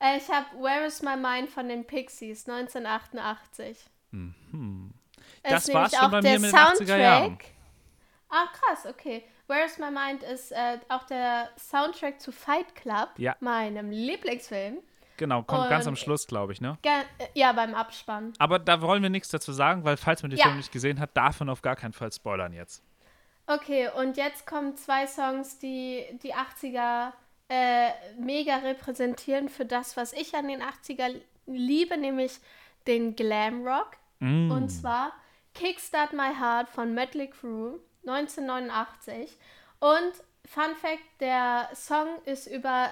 [0.00, 3.78] Äh, ich habe Where is My Mind von den Pixies 1988.
[4.10, 4.92] Mhm.
[5.42, 7.38] Das war's schon bei mir mit den 80er Jahren.
[8.30, 9.24] Ah, krass, okay.
[9.46, 13.34] Where is My Mind ist äh, auch der Soundtrack zu Fight Club, Ja.
[13.40, 14.78] meinem Lieblingsfilm.
[15.16, 16.76] Genau, kommt ganz am Und- Schluss, glaube ich, ne?
[16.82, 17.02] Äh,
[17.34, 18.34] ja, beim Abspann.
[18.38, 20.44] Aber da wollen wir nichts dazu sagen, weil falls man den Ja.
[20.44, 22.82] Film nicht gesehen hat, darf man auf gar keinen Fall spoilern jetzt.
[23.46, 27.12] Okay, und jetzt kommen zwei Songs, die die 80er
[27.48, 27.88] äh,
[28.20, 31.08] mega repräsentieren für das, was ich an den 80er
[31.46, 32.38] liebe, nämlich
[32.88, 33.96] den Glam Rock.
[34.18, 34.50] Mm.
[34.50, 35.12] Und zwar
[35.54, 39.38] Kickstart My Heart von Mötley Crüe 1989.
[39.78, 40.12] Und
[40.44, 42.88] Fun Fact, der Song ist über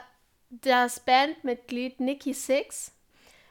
[0.50, 2.92] das Bandmitglied Nikki Six.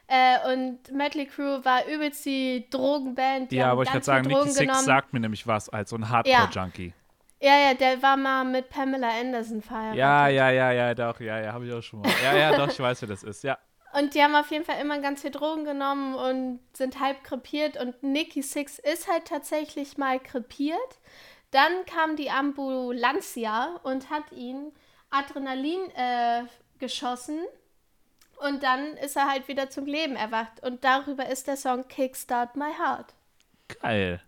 [0.08, 3.52] Äh, und Mötley Crüe war übelst die Drogenband.
[3.52, 6.08] Die ja, wollte ich gerade sagen, Nikki Six sagt mir nämlich was als so ein
[6.08, 6.94] Hardcore-Junkie.
[7.40, 7.50] Ja.
[7.50, 9.98] ja, ja, der war mal mit Pamela Anderson verheiratet.
[9.98, 12.12] Ja, ja, ja, ja, doch, ja, ja, habe ich auch schon mal.
[12.24, 13.58] Ja, ja, doch, ich weiß, wer das ist, ja.
[13.98, 17.78] Und die haben auf jeden Fall immer ganz viel Drogen genommen und sind halb krepiert.
[17.78, 21.00] Und Nikki Six ist halt tatsächlich mal krepiert.
[21.52, 24.74] Dann kam die Ambulancia und hat ihn
[25.12, 26.44] Adrenalin äh,
[26.78, 27.40] geschossen.
[28.38, 30.62] Und dann ist er halt wieder zum Leben erwacht.
[30.62, 33.14] Und darüber ist der Song Kickstart My Heart.
[33.82, 34.22] Geil.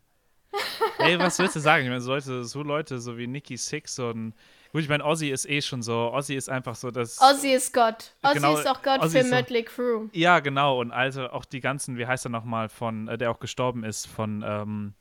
[1.00, 1.84] Ey, was willst du sagen?
[1.84, 4.34] Ich meine, so Leute, so Leute, so wie Nikki Six und
[4.72, 6.12] Gut, ich meine, Ozzy ist eh schon so.
[6.14, 7.20] Ozzy ist einfach so das.
[7.22, 8.14] Ozzy ist Gott.
[8.22, 10.08] Ozzy genau, ist auch Gott Ozzy für Mötley Crew.
[10.12, 10.80] Ja, genau.
[10.80, 14.08] Und also auch die ganzen, wie heißt er nochmal, von, äh, der auch gestorben ist,
[14.08, 14.94] von, ähm,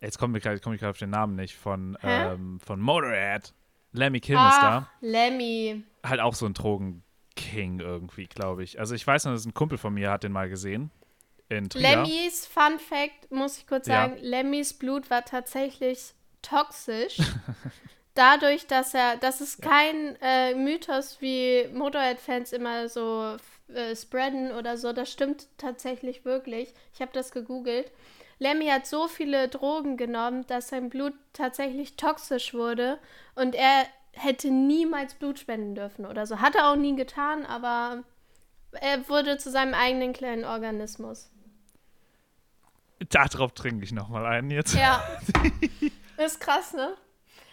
[0.00, 3.52] jetzt komme ich gerade komm auf den Namen nicht, von, ähm, von Motorhead.
[3.92, 4.48] Lemmy Kilmister.
[4.48, 4.90] ist da.
[5.00, 5.82] Lemmy.
[6.04, 8.78] Halt auch so ein Drogenking irgendwie, glaube ich.
[8.78, 10.90] Also ich weiß noch, dass ein Kumpel von mir hat den mal gesehen.
[11.48, 11.82] In Trier.
[11.82, 14.22] Lemmys, Fun Fact, muss ich kurz sagen, ja.
[14.22, 16.12] Lemmys Blut war tatsächlich
[16.42, 17.18] toxisch.
[18.16, 23.36] dadurch, dass er, das ist kein äh, Mythos, wie Motorhead-Fans immer so
[23.68, 24.92] äh, spreaden oder so.
[24.92, 26.72] Das stimmt tatsächlich wirklich.
[26.94, 27.90] Ich habe das gegoogelt.
[28.38, 32.98] Lemmy hat so viele Drogen genommen, dass sein Blut tatsächlich toxisch wurde
[33.34, 36.40] und er hätte niemals Blut spenden dürfen oder so.
[36.40, 38.02] Hat er auch nie getan, aber
[38.72, 41.30] er wurde zu seinem eigenen kleinen Organismus.
[43.10, 44.74] Darauf trinke ich nochmal einen jetzt.
[44.74, 45.02] Ja.
[46.24, 46.96] ist krass, ne?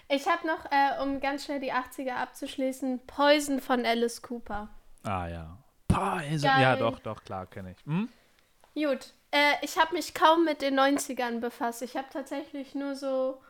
[0.09, 4.69] Ich habe noch, äh, um ganz schnell die 80er abzuschließen, Poison von Alice Cooper.
[5.03, 5.57] Ah ja.
[5.87, 6.49] Poison.
[6.49, 6.61] Geil.
[6.61, 7.85] Ja, doch, doch, klar, kenne ich.
[7.85, 8.09] Hm?
[8.73, 9.13] Gut.
[9.31, 11.81] Äh, ich habe mich kaum mit den 90ern befasst.
[11.81, 13.41] Ich habe tatsächlich nur so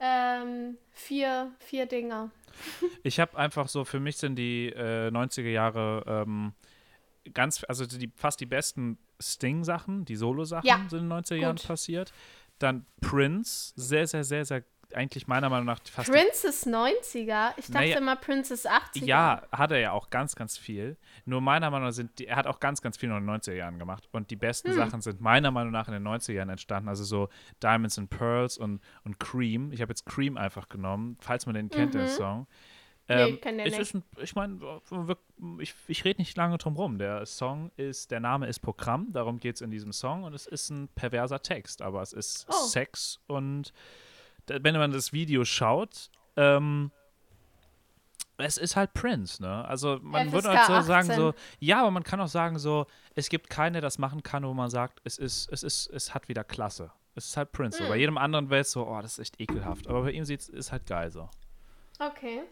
[0.00, 2.30] ähm, vier, vier Dinger.
[3.02, 6.54] ich habe einfach so, für mich sind die äh, 90er Jahre ähm,
[7.32, 10.84] ganz, also die, fast die besten Sting-Sachen, die Solo-Sachen ja.
[10.88, 12.12] sind in den 90er Jahren passiert.
[12.58, 16.10] Dann Prince, sehr, sehr, sehr, sehr eigentlich meiner Meinung nach fast.
[16.10, 17.52] Princess 90er?
[17.56, 19.04] Ich dachte naja, immer Princess 80er.
[19.04, 20.96] Ja, hat er ja auch ganz, ganz viel.
[21.24, 23.54] Nur meiner Meinung nach sind die, er hat auch ganz, ganz viel in den 90er
[23.54, 24.08] Jahren gemacht.
[24.12, 24.76] Und die besten hm.
[24.76, 26.88] Sachen sind meiner Meinung nach in den 90er Jahren entstanden.
[26.88, 27.28] Also so
[27.62, 29.72] Diamonds and Pearls und, und Cream.
[29.72, 31.98] Ich habe jetzt Cream einfach genommen, falls man den kennt, mhm.
[31.98, 32.46] den Song.
[33.08, 33.94] Ähm, nee, kann der nicht.
[33.94, 34.58] Ein, ich meine,
[35.60, 36.98] ich, ich rede nicht lange drum rum.
[36.98, 40.46] Der Song ist, der Name ist Programm, darum geht es in diesem Song und es
[40.46, 42.66] ist ein perverser Text, aber es ist oh.
[42.66, 43.72] Sex und
[44.46, 46.90] wenn man das Video schaut, ähm,
[48.38, 49.64] es ist halt Prince, ne?
[49.64, 50.86] Also man FSK würde halt so 18.
[50.86, 54.22] sagen, so, ja, aber man kann auch sagen, so, es gibt keine, der das machen
[54.22, 56.92] kann, wo man sagt, es ist, es ist, es hat wieder Klasse.
[57.14, 57.78] Es ist halt Prince.
[57.78, 57.86] Hm.
[57.86, 57.90] So.
[57.90, 59.86] Bei jedem anderen wäre es so, oh, das ist echt ekelhaft.
[59.86, 61.30] Aber bei ihm sieht es halt geil so.
[61.98, 62.42] Okay.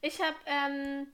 [0.00, 1.06] Ich habe, ähm,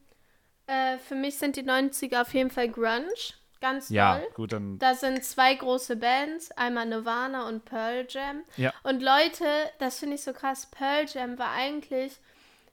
[0.67, 3.13] äh, für mich sind die 90er auf jeden Fall Grunge.
[3.61, 4.29] Ganz ja, toll.
[4.33, 4.79] gut, dann.
[4.79, 8.43] Da sind zwei große Bands, einmal Nirvana und Pearl Jam.
[8.57, 8.73] Ja.
[8.83, 9.45] Und Leute,
[9.77, 12.17] das finde ich so krass, Pearl Jam war eigentlich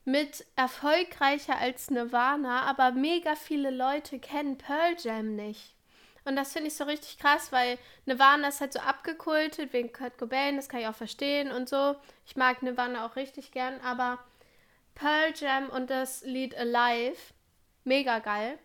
[0.06, 5.74] mit erfolgreicher als Nirvana, aber mega viele Leute kennen Pearl Jam nicht.
[6.24, 10.16] Und das finde ich so richtig krass, weil Nirvana ist halt so abgekultet wegen Kurt
[10.16, 11.96] Cobain, das kann ich auch verstehen und so.
[12.26, 14.18] Ich mag Nirvana auch richtig gern, aber
[14.94, 17.18] Pearl Jam und das Lied Alive,
[17.84, 18.58] mega geil.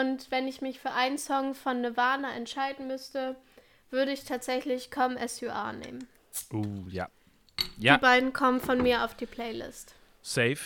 [0.00, 3.36] Und wenn ich mich für einen Song von Nirvana entscheiden müsste,
[3.90, 6.06] würde ich tatsächlich Come As You Are nehmen.
[6.52, 7.08] Uh, ja.
[7.78, 7.96] ja.
[7.96, 9.94] Die beiden kommen von mir auf die Playlist.
[10.20, 10.58] Safe.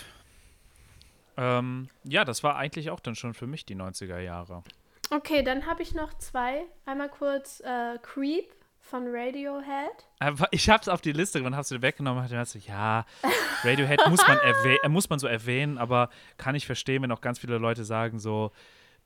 [1.36, 4.64] Ähm, ja, das war eigentlich auch dann schon für mich die 90er Jahre.
[5.10, 6.64] Okay, dann habe ich noch zwei.
[6.84, 8.50] Einmal kurz äh, Creep
[8.80, 10.08] von Radiohead.
[10.50, 13.06] Ich habe es auf die Liste und habe es weggenommen und dachte, ja,
[13.62, 14.38] Radiohead muss man,
[14.90, 18.50] muss man so erwähnen, aber kann ich verstehen, wenn auch ganz viele Leute sagen so,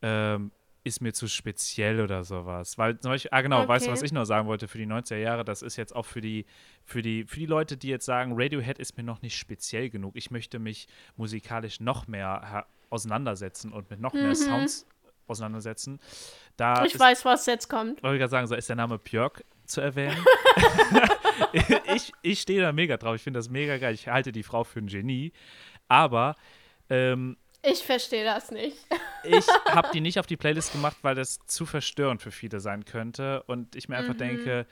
[0.05, 0.51] ähm,
[0.85, 2.77] ist mir zu speziell oder sowas.
[2.77, 3.69] Weil zum Beispiel, ah genau, okay.
[3.69, 5.45] weißt du, was ich noch sagen wollte für die 90er Jahre?
[5.45, 6.45] Das ist jetzt auch für die,
[6.85, 10.15] für die, für die Leute, die jetzt sagen, Radiohead ist mir noch nicht speziell genug.
[10.15, 10.87] Ich möchte mich
[11.17, 14.23] musikalisch noch mehr auseinandersetzen und mit noch mhm.
[14.23, 14.87] mehr Sounds
[15.27, 16.01] auseinandersetzen.
[16.59, 18.03] Da ich ist, weiß, was jetzt kommt.
[18.03, 20.23] Wollte ich gerade sagen, so ist der Name Björk zu erwähnen.
[21.95, 23.17] ich ich stehe da mega drauf.
[23.17, 23.95] Ich finde das mega geil.
[23.95, 25.33] Ich halte die Frau für ein Genie.
[25.89, 26.37] Aber
[26.91, 28.77] ähm, ich verstehe das nicht.
[29.23, 32.85] ich habe die nicht auf die Playlist gemacht, weil das zu verstörend für viele sein
[32.85, 33.43] könnte.
[33.45, 34.19] Und ich mir einfach mhm.
[34.19, 34.67] denke,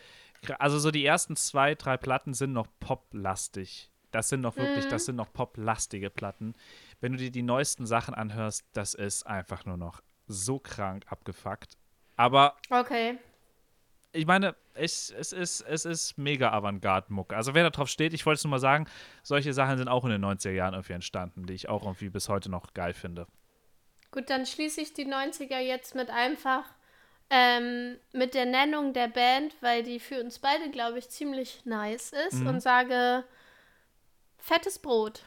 [0.59, 3.91] also so die ersten zwei, drei Platten sind noch poplastig.
[4.11, 4.91] Das sind noch wirklich, mhm.
[4.91, 6.55] das sind noch poplastige Platten.
[7.01, 11.79] Wenn du dir die neuesten Sachen anhörst, das ist einfach nur noch so krank abgefuckt.
[12.17, 13.19] Aber okay.
[14.13, 17.35] Ich meine, ich, es, ist, es ist mega Avantgarde-Mucke.
[17.37, 18.87] Also wer da drauf steht, ich wollte es nur mal sagen,
[19.23, 22.29] solche Sachen sind auch in den 90er Jahren irgendwie entstanden, die ich auch irgendwie bis
[22.29, 23.27] heute noch geil finde.
[24.11, 26.65] Gut, dann schließe ich die 90er jetzt mit einfach
[27.31, 32.13] ähm, mit der Nennung der Band, weil die für uns beide, glaube ich, ziemlich nice
[32.29, 32.47] ist Mhm.
[32.49, 33.25] und sage
[34.37, 35.25] fettes Brot.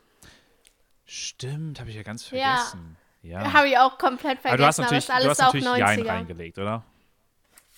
[1.06, 2.58] Stimmt, habe ich ja ganz Ja.
[2.58, 2.98] vergessen.
[3.24, 3.54] Ja.
[3.54, 5.54] Habe ich auch komplett Aber du hast vergessen, aber, natürlich, ist alles du hast auch
[5.56, 6.10] natürlich Jein 90er.
[6.10, 6.84] reingelegt, oder?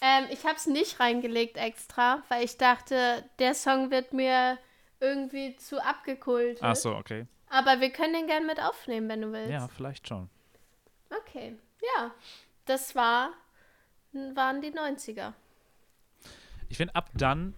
[0.01, 4.57] Ähm, ich habe es nicht reingelegt extra, weil ich dachte, der Song wird mir
[4.99, 6.59] irgendwie zu abgekultet.
[6.61, 7.27] Ach so, okay.
[7.49, 9.51] Aber wir können den gerne mit aufnehmen, wenn du willst.
[9.51, 10.29] Ja, vielleicht schon.
[11.09, 11.55] Okay,
[11.95, 12.11] ja.
[12.65, 13.31] Das war,
[14.11, 15.33] waren die 90er.
[16.69, 17.53] Ich finde, ab dann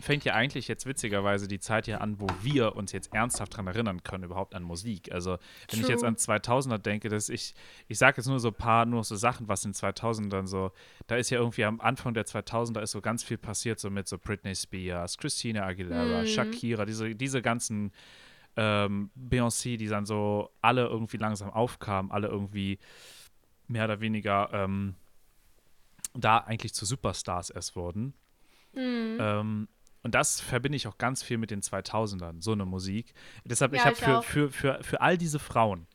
[0.00, 3.66] fängt ja eigentlich jetzt witzigerweise die Zeit hier an, wo wir uns jetzt ernsthaft dran
[3.66, 5.12] erinnern können, überhaupt an Musik.
[5.12, 5.38] Also,
[5.70, 6.08] wenn ich jetzt True.
[6.08, 7.54] an 2000er denke, dass ich,
[7.88, 10.72] ich sage jetzt nur so ein paar, nur so Sachen, was in 2000ern so,
[11.06, 14.08] da ist ja irgendwie am Anfang der 2000er ist so ganz viel passiert, so mit
[14.08, 16.26] so Britney Spears, Christina Aguilera, Mhm.
[16.26, 17.92] Shakira, diese, diese ganzen
[18.56, 22.78] ähm, Beyoncé, die dann so alle irgendwie langsam aufkamen, alle irgendwie
[23.68, 24.96] mehr oder weniger ähm,
[26.14, 28.14] da eigentlich zu Superstars erst wurden.
[28.74, 29.16] Mhm.
[29.20, 29.68] Ähm,
[30.02, 33.12] und das verbinde ich auch ganz viel mit den 2000ern, so eine Musik.
[33.44, 34.24] Deshalb, ich Ja, habe ich für, auch.
[34.24, 35.86] für, für, für all diese Frauen,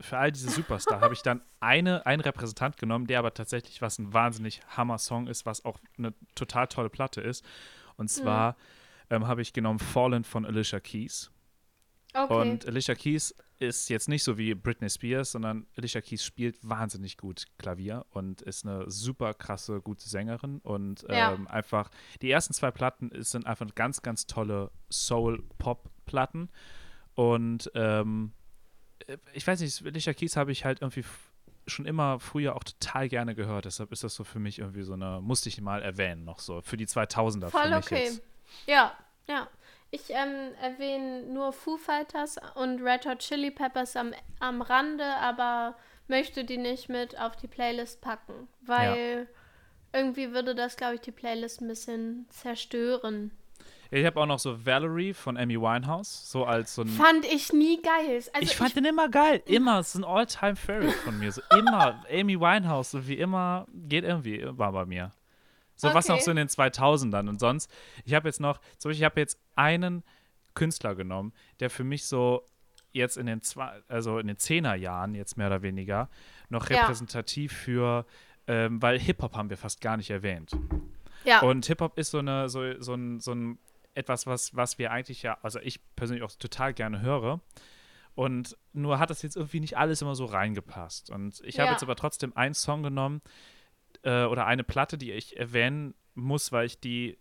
[0.00, 3.98] für all diese Superstar, habe ich dann eine, einen Repräsentant genommen, der aber tatsächlich was
[3.98, 7.44] ein wahnsinnig Hammer-Song ist, was auch eine total tolle Platte ist.
[7.96, 8.56] Und zwar
[9.10, 11.30] ähm, habe ich genommen Fallen von Alicia Keys.
[12.12, 12.34] Okay.
[12.34, 17.16] Und Alicia Keys ist jetzt nicht so wie Britney Spears, sondern Alicia Keys spielt wahnsinnig
[17.16, 20.58] gut Klavier und ist eine super krasse, gute Sängerin.
[20.58, 21.32] Und Ja.
[21.32, 21.90] ähm, einfach,
[22.20, 26.50] die ersten zwei Platten sind einfach ganz, ganz tolle Soul-Pop-Platten.
[27.14, 28.32] Und ähm,
[29.06, 31.04] äh, ich weiß nicht, Alicia Keys habe ich halt irgendwie
[31.66, 33.64] schon immer früher auch total gerne gehört.
[33.64, 36.60] Deshalb ist das so für mich irgendwie so eine, musste ich mal erwähnen, noch so,
[36.60, 37.48] für die 2000er.
[37.50, 38.04] Voll okay.
[38.04, 38.22] Jetzt.
[38.66, 38.92] Ja,
[39.28, 39.48] ja.
[39.94, 45.76] Ich ähm, erwähne nur Foo Fighters und Red Hot Chili Peppers am, am Rande, aber
[46.08, 49.28] möchte die nicht mit auf die Playlist packen, weil
[49.92, 53.30] irgendwie würde das, glaube ich, die Playlist ein bisschen zerstören.
[53.92, 57.52] Ich habe auch noch so Valerie von Amy Winehouse, so als so ein Fand ich
[57.52, 58.16] nie geil.
[58.16, 59.44] Also ich fand den immer geil.
[59.46, 59.78] Immer.
[59.78, 61.30] Es ist ein All-Time-Favorite von mir.
[61.30, 62.04] So immer.
[62.10, 65.12] Amy Winehouse, so wie immer, geht irgendwie, war bei mir.
[65.76, 66.14] So was Okay.
[66.14, 67.28] noch so in den 2000ern.
[67.28, 67.70] Und sonst,
[68.04, 70.02] ich habe jetzt noch, zum Beispiel, ich habe jetzt einen
[70.54, 72.44] Künstler genommen, der für mich so
[72.92, 76.08] jetzt in den zwei, also in den Zehnerjahren jetzt mehr oder weniger
[76.48, 76.76] noch Ja.
[76.76, 78.06] repräsentativ für,
[78.46, 80.52] ähm, weil Hip-Hop haben wir fast gar nicht erwähnt.
[81.24, 83.58] ja, Und Hip-Hop ist so eine, so, so ein, so ein
[83.94, 87.40] etwas, was, was wir eigentlich ja, also ich persönlich auch total gerne höre.
[88.14, 91.10] Und nur hat das jetzt irgendwie nicht alles immer so reingepasst.
[91.10, 91.72] Und ich habe Ja.
[91.72, 93.22] jetzt aber trotzdem einen Song genommen
[94.04, 97.18] äh, oder eine Platte, die ich erwähnen muss, weil ich die,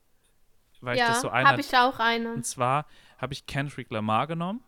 [0.82, 1.50] weil ich ja das so einer.
[1.50, 2.34] habe ich auch eine.
[2.34, 2.86] Und zwar
[3.18, 4.62] habe ich Kendrick Lamar genommen.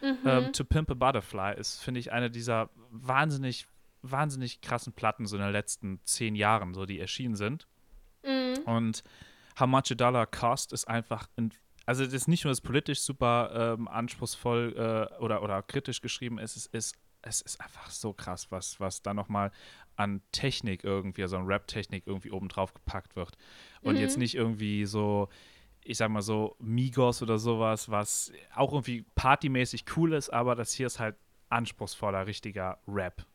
[0.00, 0.18] Mhm.
[0.24, 3.66] Ähm, to Pimp a Butterfly ist, finde ich, eine dieser wahnsinnig,
[4.02, 7.66] wahnsinnig krassen Platten so in den letzten zehn Jahren, so die erschienen sind.
[8.24, 8.58] Mhm.
[8.64, 9.02] Und
[9.58, 11.52] How Much a Dollar Cost ist einfach, ein,
[11.84, 16.38] also das ist nicht nur das politisch super ähm, anspruchsvoll äh, oder, oder kritisch geschrieben
[16.38, 19.50] ist, es ist, es ist einfach so krass, was, was da nochmal
[19.98, 23.36] an Technik irgendwie, also an Rap-Technik irgendwie oben drauf gepackt wird.
[23.82, 24.00] Und Mhm.
[24.00, 25.28] jetzt nicht irgendwie so,
[25.82, 30.72] ich sag mal so, Migos oder sowas, was auch irgendwie partymäßig cool ist, aber das
[30.72, 31.16] hier ist halt
[31.50, 33.26] anspruchsvoller, richtiger Rap.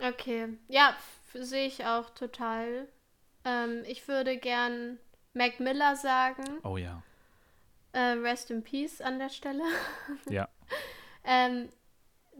[0.00, 0.96] Okay, ja,
[1.34, 2.88] sehe ich auch total.
[3.44, 4.98] Ähm, ich würde gern
[5.34, 6.44] Mac Miller sagen.
[6.64, 7.02] Oh ja.
[7.92, 9.62] Äh, rest in Peace an der Stelle.
[10.30, 10.48] Ja.
[11.24, 11.68] ähm,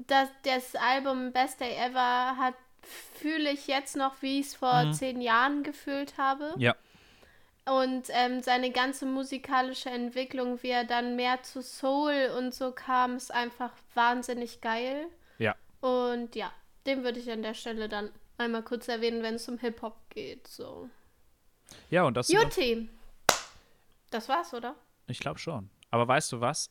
[0.06, 4.84] das, das Album Best Day Ever hat fühle ich jetzt noch, wie ich es vor
[4.84, 4.92] Mhm.
[4.92, 6.54] zehn Jahren gefühlt habe.
[6.58, 6.74] Ja.
[7.64, 13.16] Und ähm, seine ganze musikalische Entwicklung, wie er dann mehr zu Soul und so kam,
[13.16, 15.06] ist einfach wahnsinnig geil.
[15.38, 15.54] Ja.
[15.80, 16.52] Und ja,
[16.86, 20.48] den würde ich an der Stelle dann einmal kurz erwähnen, wenn es um Hip-Hop geht.
[20.48, 20.90] So.
[21.88, 22.88] Ja, und das Juti.
[24.10, 24.74] Das war's, oder?
[25.06, 25.70] Ich glaube schon.
[25.90, 26.68] Aber weißt du was?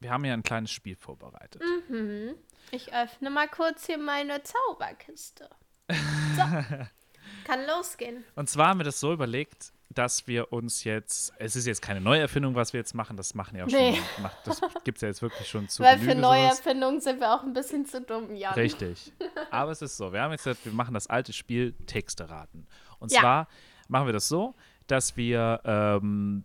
[0.00, 1.62] Wir haben ja ein kleines Spiel vorbereitet.
[1.88, 2.34] Mhm.
[2.70, 5.48] Ich öffne mal kurz hier meine Zauberkiste.
[5.88, 6.42] So.
[7.44, 8.24] Kann losgehen.
[8.34, 12.00] Und zwar haben wir das so überlegt, dass wir uns jetzt, es ist jetzt keine
[12.00, 13.94] Neuerfindung, was wir jetzt machen, das machen ja auch Nee.
[14.14, 16.58] schon, macht, das gibt es ja jetzt wirklich schon zu Weil für Genüge neue sowas.
[16.58, 18.52] Erfindungen sind wir auch ein bisschen zu dumm, Jan.
[18.54, 19.12] Richtig.
[19.50, 22.66] Aber es ist so, wir haben jetzt, gesagt, wir machen das alte Spiel Texte raten.
[22.98, 23.20] Und Ja.
[23.20, 23.48] zwar
[23.88, 24.54] machen wir das so,
[24.88, 26.44] dass wir ähm,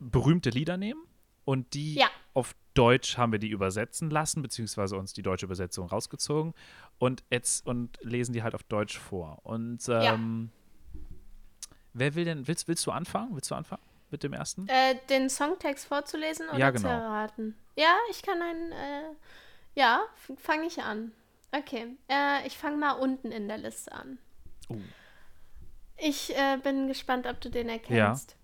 [0.00, 1.02] berühmte Lieder nehmen
[1.44, 2.08] und die Ja.
[2.32, 6.54] auf Deutsch haben wir die übersetzen lassen, beziehungsweise uns die deutsche Übersetzung rausgezogen
[6.98, 9.38] und, jetzt, und lesen die halt auf Deutsch vor.
[9.44, 10.14] Und Ja.
[10.14, 10.50] ähm,
[11.96, 13.34] Wer will denn, willst, willst du anfangen?
[13.36, 14.66] Willst du anfangen mit dem ersten?
[14.68, 16.92] Äh, den Songtext vorzulesen oder Ja, zu genau.
[16.92, 17.56] erraten?
[17.76, 18.72] Ja, ich kann einen.
[18.72, 19.14] Äh,
[19.76, 20.02] ja,
[20.38, 21.12] fange ich an.
[21.52, 24.18] Okay, äh, ich fange mal unten in der Liste an.
[24.68, 24.76] Oh.
[25.98, 28.34] Ich äh, bin gespannt, ob du den erkennst.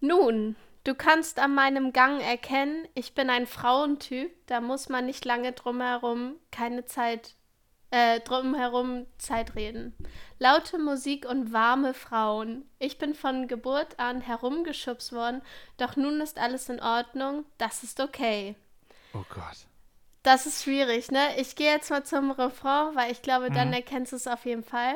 [0.00, 0.54] Nun,
[0.84, 4.30] du kannst an meinem Gang erkennen, ich bin ein Frauentyp.
[4.46, 7.34] Da muss man nicht lange drumherum keine Zeit,
[7.90, 9.94] äh, drumherum Zeit reden.
[10.38, 12.68] Laute Musik und warme Frauen.
[12.78, 15.42] Ich bin von Geburt an herumgeschubst worden,
[15.78, 17.44] doch nun ist alles in Ordnung.
[17.58, 18.56] Das ist okay.
[19.14, 19.66] Oh Gott.
[20.22, 21.20] Das ist schwierig, ne?
[21.38, 23.74] Ich gehe jetzt mal zum Refrain, weil ich glaube, dann Mhm.
[23.74, 24.94] erkennst du es auf jeden Fall.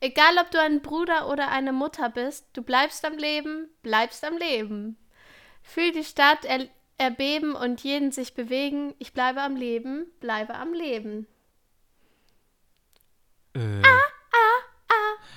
[0.00, 4.36] Egal, ob du ein Bruder oder eine Mutter bist, du bleibst am Leben, bleibst am
[4.36, 4.96] Leben.
[5.62, 6.68] Fühl die Stadt er
[6.98, 8.94] erbeben und jeden sich bewegen.
[8.98, 11.26] Ich bleibe am Leben, bleibe am Leben.
[13.54, 13.82] Äh.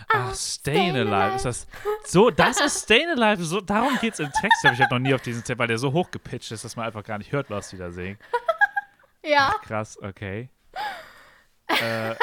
[0.10, 1.36] Ach, Stayin' Alive.
[1.36, 1.68] Ist das
[2.06, 2.30] so?
[2.30, 3.44] Das ist Stayin' Alive.
[3.44, 4.64] So, darum geht's im Text.
[4.64, 6.86] Ich habe noch nie auf diesen Text, weil der so hoch gepitcht ist, dass man
[6.86, 8.18] einfach gar nicht hört, was die da singen.
[9.24, 10.50] Ja, Krass, okay.
[11.70, 12.16] Äh,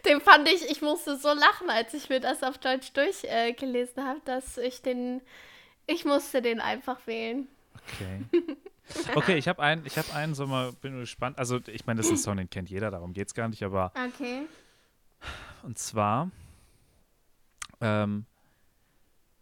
[0.06, 4.06] den fand ich, ich musste so lachen, als ich mir das auf Deutsch durchgelesen äh,
[4.06, 5.20] habe, dass ich den,
[5.86, 7.48] ich musste den einfach wählen.
[7.94, 8.24] okay.
[9.14, 11.38] Okay, ich habe einen, ich habe einen, so mal, bin gespannt.
[11.38, 13.92] Also, ich meine, das ist ein Song, den kennt jeder, darum geht's gar nicht, aber
[13.94, 14.46] Okay.
[15.62, 16.30] Und zwar,
[17.80, 18.24] ähm,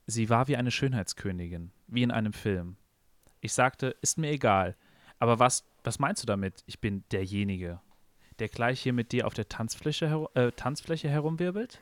[0.07, 2.77] sie war wie eine Schönheitskönigin, wie in einem Film.
[3.41, 4.77] Ich sagte, ist mir egal.
[5.19, 6.63] Aber was, was meinst du damit?
[6.67, 7.81] Ich bin derjenige,
[8.39, 11.81] der gleich hier mit dir auf der Tanzfläche, äh, Tanzfläche herumwirbelt?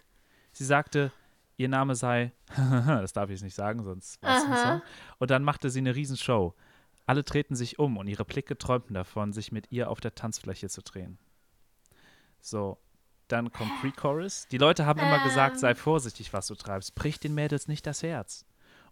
[0.52, 1.12] Sie sagte,
[1.56, 4.62] ihr Name sei, das darf ich jetzt nicht sagen, sonst war es ein Aha.
[4.72, 4.82] Song.
[5.18, 6.54] Und dann machte sie eine Riesenshow.
[7.06, 10.68] Alle drehten sich um und ihre Blicke träumten davon, sich mit ihr auf der Tanzfläche
[10.68, 11.18] zu drehen.
[12.40, 12.78] So,
[13.28, 14.48] dann kommt Pre-Chorus.
[14.48, 15.60] Die Leute haben immer gesagt, Ähm.
[15.60, 16.94] sei vorsichtig, was du treibst.
[16.94, 18.44] Brich den Mädels nicht das Herz.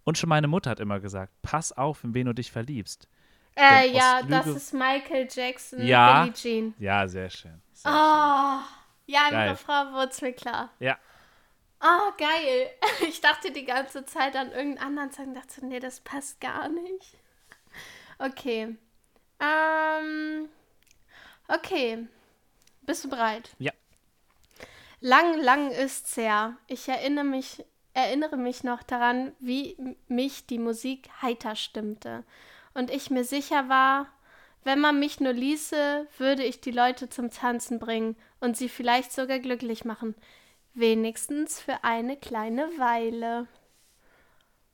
[0.03, 3.07] Und schon meine Mutter hat immer gesagt, pass auf, in wen du dich verliebst.
[3.55, 6.21] Äh, ja, das ist Michael Jackson, Ja.
[6.23, 6.73] Billie Jean.
[6.77, 7.61] Ja, sehr schön.
[7.73, 8.59] Sehr Oh,
[9.05, 9.49] ja, im Geil.
[9.51, 10.69] Refrain wurde es mir klar.
[10.77, 10.87] schön.
[10.87, 10.97] Ja,
[11.81, 12.69] Oh, geil.
[13.07, 17.17] Ich dachte die ganze Zeit an irgendeinen anderen Song, dachte, nee, das passt gar nicht.
[18.17, 18.75] Okay.
[19.39, 20.49] Ähm,
[21.47, 22.07] okay.
[22.81, 23.51] Bist du bereit?
[23.59, 23.71] Ja.
[25.01, 26.57] Lang, lang ist's her.
[26.67, 32.23] Ich erinnere mich, erinnere mich noch daran, wie mich die Musik heiter stimmte.
[32.75, 34.05] Und ich mir sicher war,
[34.63, 39.11] wenn man mich nur ließe, würde ich die Leute zum Tanzen bringen und sie vielleicht
[39.11, 40.13] sogar glücklich machen.
[40.73, 43.47] Wenigstens für eine kleine Weile.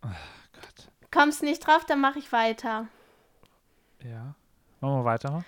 [0.02, 0.89] Gott.
[1.12, 2.88] Kommst nicht drauf, dann mache ich weiter.
[4.04, 4.36] Ja.
[4.80, 5.45] Machen wir weiter.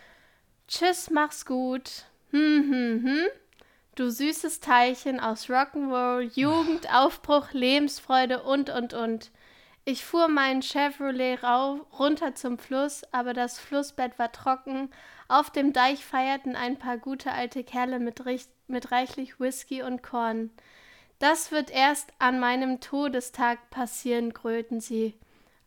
[0.68, 2.06] Tschüss, mach's gut.
[2.30, 3.26] Hm, hm, hm.
[3.96, 9.32] Du süßes Teilchen aus Rock'n'Roll, Jugend, Aufbruch, Lebensfreude und, und, und.
[9.86, 14.90] Ich fuhr meinen Chevrolet rauf, runter zum Fluss, aber das Flussbett war trocken.
[15.28, 18.22] Auf dem Deich feierten ein paar gute alte Kerle mit,
[18.68, 20.52] mit reichlich Whisky und Korn.
[21.20, 25.18] Das wird erst an meinem Todestag passieren, gröhlten sie.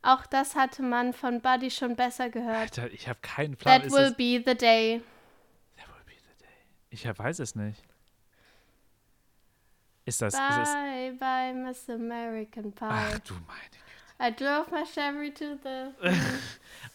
[0.00, 2.56] Auch das hatte man von Buddy schon besser gehört.
[2.56, 3.80] Alter, ich habe keinen Plan.
[3.80, 5.02] That Ist will be the day.
[5.76, 6.48] That will be the day.
[6.90, 7.82] Ich weiß es nicht.
[10.06, 12.84] Ist das, ist es Bye, bye, Miss American Pie.
[12.88, 13.85] Ach du meine.
[14.20, 15.92] I drove my Chevy to the.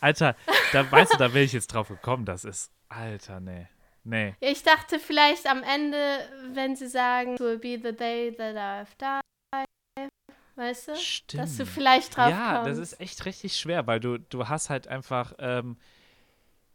[0.01, 0.35] Alter,
[0.73, 2.25] da weißt du, da wäre ich jetzt drauf gekommen.
[2.25, 2.71] Das ist.
[2.89, 3.67] Alter, nee.
[4.03, 4.35] Nee.
[4.39, 10.09] Ich dachte vielleicht am Ende, wenn sie sagen, will be the day that I've died.
[10.55, 10.95] Weißt du?
[10.95, 11.43] Stimmt.
[11.43, 12.71] Dass du vielleicht drauf ja, kommst.
[12.71, 15.77] das ist echt richtig schwer, weil du, du hast halt einfach, ähm,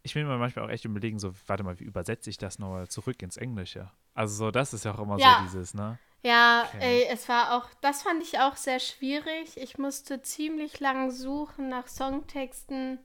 [0.02, 2.88] ich will mir manchmal auch echt überlegen, so, warte mal, wie übersetze ich das nochmal
[2.88, 3.90] zurück ins Englische?
[4.14, 5.38] Also so, das ist ja auch immer Ja.
[5.38, 5.98] so dieses, ne?
[6.26, 6.78] Ja, Okay.
[6.80, 9.56] ey, es war auch, das fand ich auch sehr schwierig.
[9.56, 12.98] Ich musste ziemlich lang suchen nach Songtexten,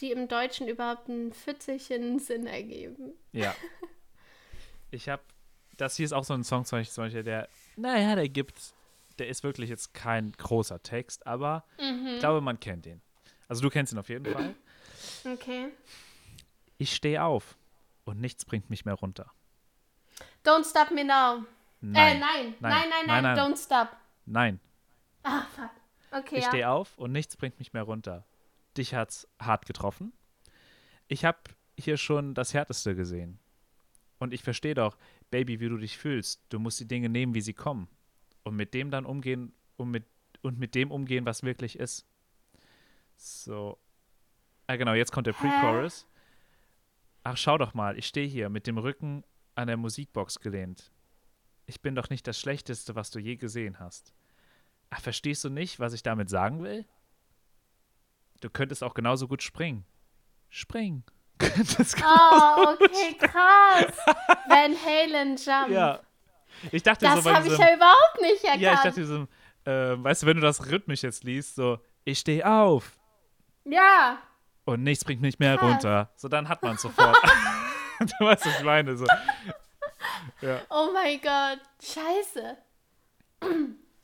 [0.00, 3.14] die im Deutschen überhaupt einen pfitzigen Sinn ergeben.
[3.32, 3.54] Ja.
[4.90, 5.22] ich habe,
[5.76, 8.58] das hier ist auch so ein Song zum Beispiel, der, naja, der gibt,
[9.18, 12.06] der ist wirklich jetzt kein großer Text, aber Mhm.
[12.14, 13.00] ich glaube, man kennt ihn.
[13.48, 14.54] Also du kennst ihn auf jeden Fall.
[15.24, 15.68] Okay.
[16.76, 17.56] Ich stehe auf
[18.04, 19.30] und nichts bringt mich mehr runter.
[20.44, 21.44] Don't stop me now.
[21.80, 22.16] Nein.
[22.16, 22.20] Äh, nein.
[22.20, 22.70] Nein, Nein.
[22.70, 23.38] nein, nein, Nein, nein.
[23.38, 23.96] Don't stop.
[24.26, 24.60] Nein.
[25.22, 25.70] Ah, fuck.
[26.10, 26.48] Okay, Ich ja.
[26.50, 28.24] stehe auf und nichts bringt mich mehr runter.
[28.76, 30.12] Dich hat's hart getroffen.
[31.06, 31.38] Ich habe
[31.78, 33.38] hier schon das Härteste gesehen.
[34.18, 34.96] Und ich verstehe doch,
[35.30, 36.42] Baby, wie du dich fühlst.
[36.48, 37.88] Du musst die Dinge nehmen, wie sie kommen.
[38.42, 40.06] Und mit dem dann umgehen und mit,
[40.42, 42.06] und mit dem umgehen, was wirklich ist.
[43.16, 43.78] So.
[44.66, 45.32] Ah, genau, jetzt kommt der?
[45.34, 46.06] Pre-Chorus.
[47.24, 49.24] Ach, schau doch mal, ich stehe hier mit dem Rücken
[49.54, 50.90] an der Musikbox gelehnt.
[51.68, 54.14] Ich bin doch nicht das Schlechteste, was du je gesehen hast.
[54.88, 56.86] Ach, verstehst du nicht, was ich damit sagen will?
[58.40, 59.84] Du könntest auch genauso gut springen.
[60.48, 61.04] Springen.
[61.76, 63.92] Das Oh, okay, krass.
[64.48, 65.68] Van Halen Jump.
[65.70, 66.00] ja.
[66.72, 68.62] Ich dachte das so habe ich ja überhaupt nicht erkannt.
[68.62, 69.28] Ja, ich dachte diesem,
[69.64, 69.70] äh,
[70.02, 72.98] weißt du, wenn du das rhythmisch jetzt liest, so, ich stehe auf
[73.64, 74.18] Ja.
[74.64, 75.70] und nichts bringt mich mehr Krass.
[75.70, 76.10] runter.
[76.16, 77.16] So, dann hat man es sofort.
[78.00, 78.96] du weißt, was ich meine.
[78.96, 79.06] So.
[80.40, 80.60] Ja.
[80.70, 81.60] Oh mein Gott.
[81.82, 82.56] Scheiße.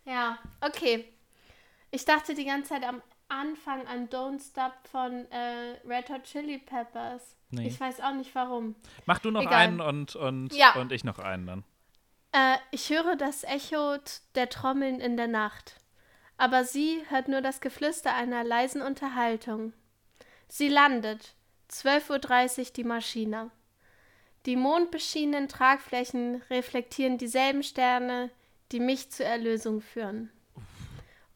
[0.04, 1.12] ja, okay.
[1.90, 6.58] Ich dachte die ganze Zeit am Anfang an Don't Stop von äh, Red Hot Chili
[6.58, 7.36] Peppers.
[7.50, 7.68] Nee.
[7.68, 8.74] Ich weiß auch nicht warum.
[9.06, 9.54] Mach du noch Egal.
[9.54, 10.74] einen und, und, Ja.
[10.74, 11.64] und ich noch einen dann.
[12.32, 13.96] Äh, ich höre das Echo
[14.34, 15.80] der Trommeln in der Nacht.
[16.36, 19.72] Aber sie hört nur das Geflüster einer leisen Unterhaltung.
[20.48, 21.34] Sie landet.
[21.70, 23.50] 12.30 Uhr die Maschine.
[24.46, 28.30] Die mondbeschienenen Tragflächen reflektieren dieselben Sterne,
[28.72, 30.30] die mich zur Erlösung führen.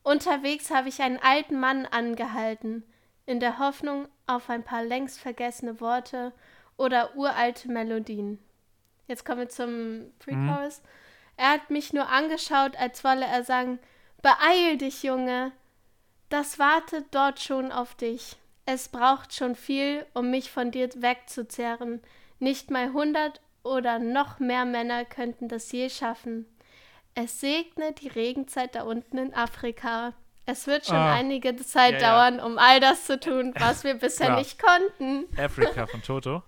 [0.02, 2.82] Unterwegs habe ich einen alten Mann angehalten,
[3.26, 6.32] in der Hoffnung auf ein paar längst vergessene Worte
[6.76, 8.38] oder uralte Melodien.
[9.06, 10.82] Jetzt kommen wir zum Pre-Chorus.
[11.36, 13.78] Er hat mich nur angeschaut, als wolle er sagen:
[14.22, 15.52] Beeil dich, Junge!
[16.28, 18.36] Das wartet dort schon auf dich.
[18.66, 22.02] Es braucht schon viel, um mich von dir wegzuzerren.
[22.38, 26.46] Nicht mal hundert oder noch mehr Männer könnten das je schaffen.
[27.14, 30.12] Es segne die Regenzeit da unten in Afrika.
[30.46, 31.14] Es wird schon Ah.
[31.14, 32.12] einige Zeit Ja, ja.
[32.30, 34.38] dauern, um all das zu tun, was wir bisher Klar.
[34.38, 35.26] nicht konnten.
[35.38, 36.42] Africa von Toto.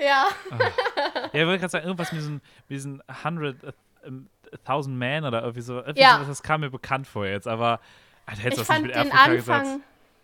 [0.00, 0.26] Ja.
[0.50, 3.72] Ja, ich wollte gerade sagen, irgendwas mit diesen, mit diesen 100, äh,
[4.04, 4.28] ähm,
[4.64, 5.78] 1000 Man oder irgendwie so.
[5.78, 6.14] Irgendwie Ja.
[6.14, 7.80] sowas, das kam mir bekannt vor jetzt, aber
[8.26, 9.80] Alter, hättest Ich das nicht fand mit den Afrika gesagt?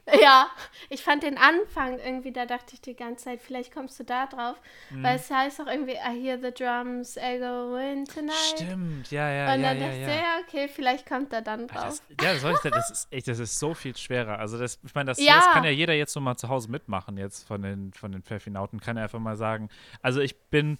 [0.22, 0.48] Ja,
[0.88, 4.26] ich fand den Anfang irgendwie, da dachte ich die ganze Zeit, vielleicht kommst du da
[4.26, 4.56] drauf.
[4.90, 5.02] Mhm.
[5.02, 8.34] Weil es heißt auch irgendwie, I hear the drums echo in tonight.
[8.54, 10.14] Stimmt, ja, ja, Und ja, dann ja, dachte ich, ja.
[10.14, 12.00] ja, okay, vielleicht kommt er dann drauf.
[12.00, 14.38] Das, ja, das, ich das ist echt, das ist so viel schwerer.
[14.38, 15.36] Also das, ich meine, das, Ja.
[15.36, 18.22] das kann ja jeder jetzt so mal zu Hause mitmachen jetzt von den, von den
[18.22, 18.80] Pfeffinauten.
[18.80, 19.68] Kann er einfach mal sagen.
[20.02, 20.78] Also ich bin,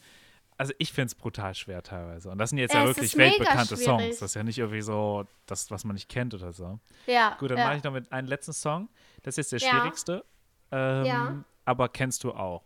[0.59, 2.30] also ich finde es brutal schwer teilweise.
[2.30, 3.76] Und das sind jetzt ja Es wirklich weltbekannte.
[3.76, 4.18] Songs.
[4.20, 6.78] Das ist ja nicht irgendwie so das, was man nicht kennt oder so.
[7.07, 7.66] ja, Gut, dann ja.
[7.66, 8.88] mache ich noch mit einem letzten Song.
[9.22, 9.68] Das ist der Ja.
[9.70, 10.24] schwierigste.
[10.72, 11.44] Ähm, Ja.
[11.64, 12.62] Aber kennst du auch.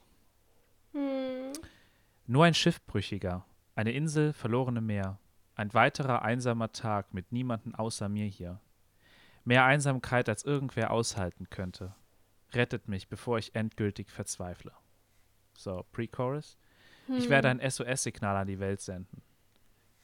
[0.92, 1.52] Hm.
[2.26, 5.18] Nur ein Schiffbrüchiger, eine Insel, verlorene Meer,
[5.56, 8.60] ein weiterer einsamer Tag mit niemanden außer mir hier.
[9.44, 11.94] Mehr Einsamkeit, als irgendwer aushalten könnte.
[12.52, 14.72] Rettet mich, bevor ich endgültig verzweifle.
[15.56, 16.56] So, Pre-Chorus.
[17.08, 17.60] Ich werde Hm.
[17.60, 19.22] ein SOS-Signal an die Welt senden.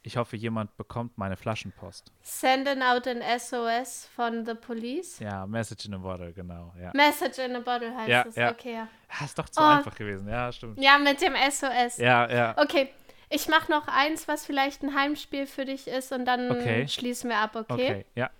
[0.02, 2.12] Ich hoffe, jemand bekommt meine Flaschenpost.
[2.22, 5.18] Sending out an SOS von The Police.
[5.18, 6.72] Ja, Message in a Bottle, genau.
[6.80, 8.36] Ja, Message in a Bottle heißt Ja, es.
[8.36, 8.50] ja.
[8.52, 8.88] Okay, ja.
[9.08, 9.64] Ah, ist doch zu Oh.
[9.64, 10.28] einfach gewesen.
[10.28, 10.78] Ja, stimmt.
[10.80, 11.96] Ja, mit dem SOS.
[11.98, 12.54] Ja, ja.
[12.56, 12.90] Okay,
[13.30, 16.86] ich mache noch eins, was vielleicht ein Heimspiel für dich ist und dann Okay.
[16.86, 17.72] schließen wir ab, okay?
[17.72, 18.30] Okay, ja.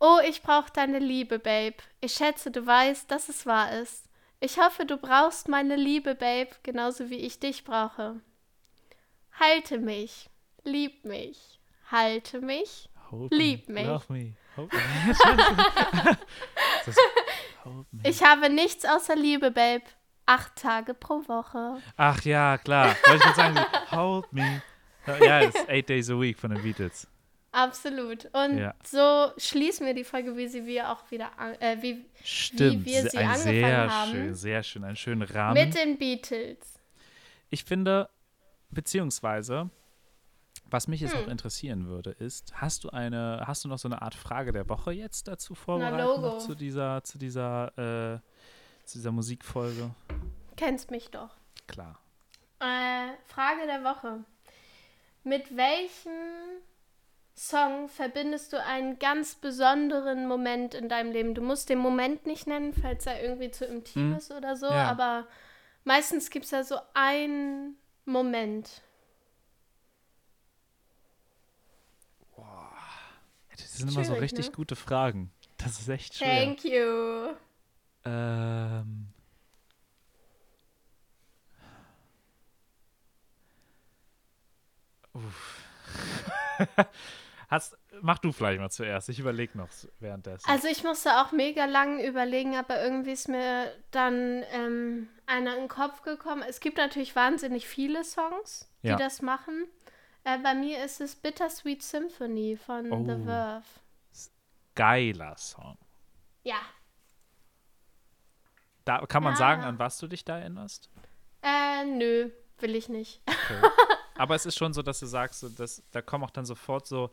[0.00, 1.76] Oh, ich brauche deine Liebe, Babe.
[2.00, 4.05] Ich schätze, du weißt, dass es wahr ist.
[4.40, 8.20] Ich hoffe, du brauchst meine Liebe, Babe, genauso wie ich dich brauche.
[9.38, 10.28] Halte mich,
[10.64, 11.60] lieb mich,
[11.90, 12.88] halte mich.
[13.10, 13.86] Hold Lieb me, mich.
[13.86, 14.32] Love me.
[14.56, 14.80] Hold me.
[16.86, 16.96] das,
[17.64, 18.00] hold me.
[18.08, 19.84] Ich habe nichts außer Liebe, Babe.
[20.26, 21.80] Acht Tage pro Woche.
[21.96, 22.96] Ach ja, klar.
[23.06, 24.60] Wollte ich gerade sagen, hold me.
[25.06, 27.06] Ja, es ist Eight Days a Week von den Beatles.
[27.56, 28.26] Absolut.
[28.34, 28.74] Und Ja.
[28.84, 32.84] so schließen wir die Folge, wie sie wir auch wieder, an, äh, wie Stimmt.
[32.84, 34.10] wir se- sie ein angefangen sehr haben.
[34.10, 35.54] schön, sehr schön, einen schönen Rahmen.
[35.64, 36.58] mit den Beatles.
[37.48, 38.10] ich finde,
[38.70, 39.70] beziehungsweise,
[40.68, 41.22] was mich jetzt Hm.
[41.22, 44.68] noch interessieren würde, ist, hast du eine, hast du noch so eine Art Frage der
[44.68, 46.42] Woche jetzt dazu vorbereitet?
[46.42, 48.18] Zu dieser, zu dieser, äh,
[48.84, 49.90] zu dieser Musikfolge?
[50.56, 51.34] Kennst mich doch.
[51.66, 51.98] Klar.
[52.60, 54.24] Äh, Frage der Woche.
[55.24, 56.10] Mit welchem
[57.38, 61.34] Song verbindest du einen ganz besonderen Moment in deinem Leben?
[61.34, 64.16] Du musst den Moment nicht nennen, falls er irgendwie zu intim Hm.
[64.16, 64.88] ist oder so, Ja.
[64.88, 65.26] aber
[65.84, 67.76] meistens gibt es ja so einen
[68.06, 68.82] Moment.
[73.50, 74.52] Das sind immer so richtig ne?
[74.52, 75.30] gute Fragen.
[75.58, 76.44] Das ist echt schwer.
[76.44, 77.34] Thank you.
[78.04, 79.08] Ähm.
[85.12, 85.62] Uff.
[87.48, 89.08] Hast, mach du vielleicht mal zuerst.
[89.08, 89.68] Ich überlege noch
[90.00, 90.48] währenddessen.
[90.50, 95.62] Also ich musste auch mega lang überlegen, aber irgendwie ist mir dann ähm, einer in
[95.62, 96.42] den Kopf gekommen.
[96.48, 98.96] Es gibt natürlich wahnsinnig viele Songs, die Ja.
[98.96, 99.66] das machen.
[100.24, 103.24] Äh, bei mir ist es Bittersweet Symphony von The Oh.
[103.24, 103.64] Verve.
[104.74, 105.78] Geiler Song.
[106.42, 106.58] Ja.
[108.84, 109.38] Da kann man Ja.
[109.38, 110.90] sagen, an was du dich da erinnerst.
[111.42, 113.20] Äh, nö, will ich nicht.
[113.26, 113.60] Okay.
[114.18, 116.86] Aber es ist schon so, dass du sagst, so, dass, da kommen auch dann sofort
[116.86, 117.10] so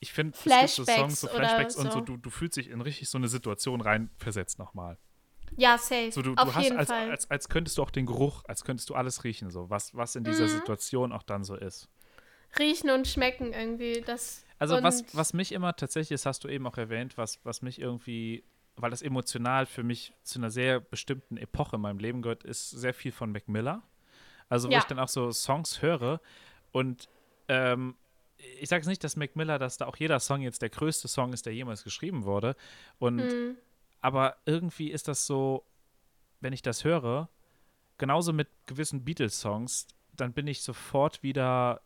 [0.00, 2.04] ich finde, es gibt so Songs, so Flashbacks oder und so, so.
[2.04, 4.98] du, du fühlst dich in richtig so eine Situation reinversetzt nochmal.
[5.56, 6.12] Ja, safe.
[6.12, 7.10] So, du, Auf du hast, jeden als, Fall.
[7.10, 10.14] als, als könntest du auch den Geruch, als könntest du alles riechen, so, was, was
[10.14, 10.48] in dieser Mhm.
[10.50, 11.88] Situation auch dann so ist.
[12.58, 14.00] Riechen und schmecken irgendwie.
[14.00, 17.62] Das Also was, was mich immer tatsächlich, das hast du eben auch erwähnt, was, was
[17.62, 18.44] mich irgendwie,
[18.76, 22.70] weil das emotional für mich zu einer sehr bestimmten Epoche in meinem Leben gehört, ist
[22.70, 23.82] sehr viel von Mac Miller.
[24.48, 24.78] Also wo Ja.
[24.78, 26.20] ich dann auch so Songs höre
[26.72, 27.08] und
[27.48, 27.96] ähm,
[28.60, 31.08] ich sage es nicht, dass Mac Miller, dass da auch jeder Song jetzt der größte
[31.08, 32.54] Song ist, der jemals geschrieben wurde.
[32.98, 33.56] Und Mhm.
[34.00, 35.64] aber irgendwie ist das so,
[36.40, 37.28] wenn ich das höre,
[37.98, 41.80] genauso mit gewissen Beatles-Songs, dann bin ich sofort wieder.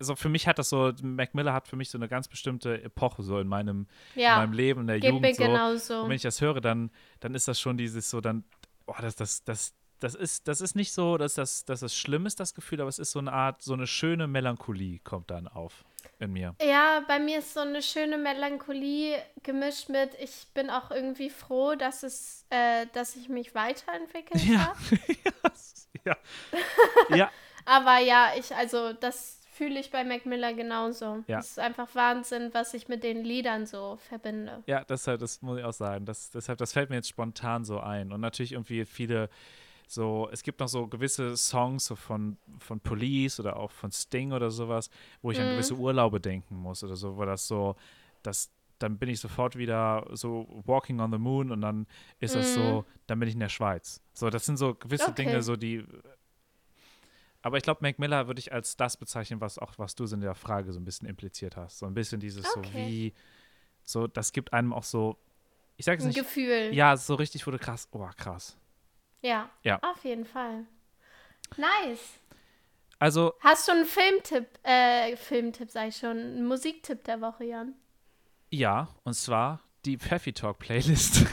[0.00, 2.82] Also für mich hat das so, Mac Miller hat für mich so eine ganz bestimmte
[2.82, 5.42] Epoche so in meinem, in Ja, meinem Leben, in der mir Jugend so.
[5.44, 6.00] genauso.
[6.02, 6.90] Und wenn ich das höre, dann,
[7.20, 8.44] dann ist das schon dieses so, dann,
[8.86, 12.26] oh, das, das, das, das ist, das ist nicht so, dass das, dass das schlimm
[12.26, 15.48] ist, das Gefühl, aber es ist so eine Art, so eine schöne Melancholie kommt dann
[15.48, 15.84] auf
[16.18, 16.54] in mir.
[16.62, 21.74] Ja, bei mir ist so eine schöne Melancholie gemischt mit, ich bin auch irgendwie froh,
[21.74, 24.66] dass es, äh, dass ich mich weiterentwickelt Ja.
[24.68, 24.78] habe.
[26.04, 26.16] ja.
[27.16, 27.30] ja,
[27.64, 31.24] Aber ja, ich, also das fühle ich bei Mac Miller genauso.
[31.28, 31.38] Ja.
[31.38, 34.62] Es ist einfach Wahnsinn, was ich mit den Liedern so verbinde.
[34.66, 36.04] Ja, deshalb, das muss ich auch sagen.
[36.06, 38.12] Das, deshalb, das fällt mir jetzt spontan so ein.
[38.12, 39.30] Und natürlich irgendwie viele
[39.86, 44.32] so, es gibt noch so gewisse Songs so von, von Police oder auch von Sting
[44.32, 44.90] oder sowas,
[45.22, 45.52] wo ich an Mhm.
[45.52, 47.76] gewisse Urlaube denken muss oder so, wo das so,
[48.22, 51.86] das, dann bin ich sofort wieder so Walking on the Moon und dann
[52.18, 54.00] ist das so, dann bin ich in der Schweiz.
[54.14, 55.12] So, das sind so gewisse Mhm.
[55.12, 55.22] Okay.
[55.24, 55.84] Dinge, so die.
[57.42, 60.14] Aber ich glaube, Mac Miller würde ich als das bezeichnen, was auch, was du so
[60.14, 61.78] in der Frage so ein bisschen impliziert hast.
[61.78, 62.72] So ein bisschen dieses so Okay.
[62.74, 63.14] wie,
[63.84, 65.18] so, das gibt einem auch so,
[65.76, 66.72] ich sage es Ein nicht, Gefühl.
[66.72, 68.56] ja, so richtig wurde krass, oh krass.
[69.24, 69.50] Ja.
[69.62, 69.78] Ja.
[69.82, 70.64] Auf jeden Fall.
[71.56, 72.20] Nice.
[72.98, 77.74] Also, Hast du einen Filmtipp, äh, Filmtipp sag ich schon, einen Musiktipp der Woche, Jan?
[78.50, 81.26] ja, und zwar die Pfeffi Talk Playlist.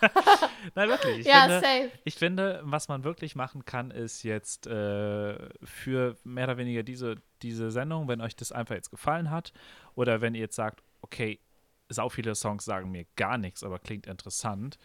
[0.74, 1.20] Nein, wirklich.
[1.20, 1.90] Ich ja, finde, safe.
[2.04, 7.16] Ich finde, was man wirklich machen kann, ist jetzt äh, für mehr oder weniger diese,
[7.42, 9.52] diese Sendung, wenn euch das einfach jetzt gefallen hat
[9.94, 11.38] oder wenn ihr jetzt sagt, okay,
[11.88, 14.78] sau viele Songs sagen mir gar nichts, aber klingt interessant,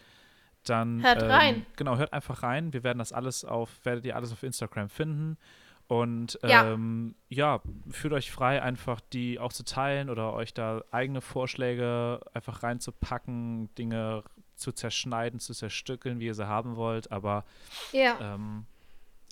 [0.68, 1.66] dann Hört ähm, rein.
[1.76, 2.72] Genau, hört einfach rein.
[2.72, 5.36] Wir werden das alles auf, werdet ihr alles auf Instagram finden.
[5.86, 6.72] Und Ja.
[6.72, 7.60] ähm, ja,
[7.90, 13.74] fühlt euch frei, einfach die auch zu teilen oder euch da eigene Vorschläge einfach reinzupacken,
[13.74, 14.24] Dinge
[14.56, 17.12] zu zerschneiden, zu zerstückeln, wie ihr sie haben wollt.
[17.12, 17.44] Aber
[17.92, 18.34] Ja.
[18.34, 18.64] ähm,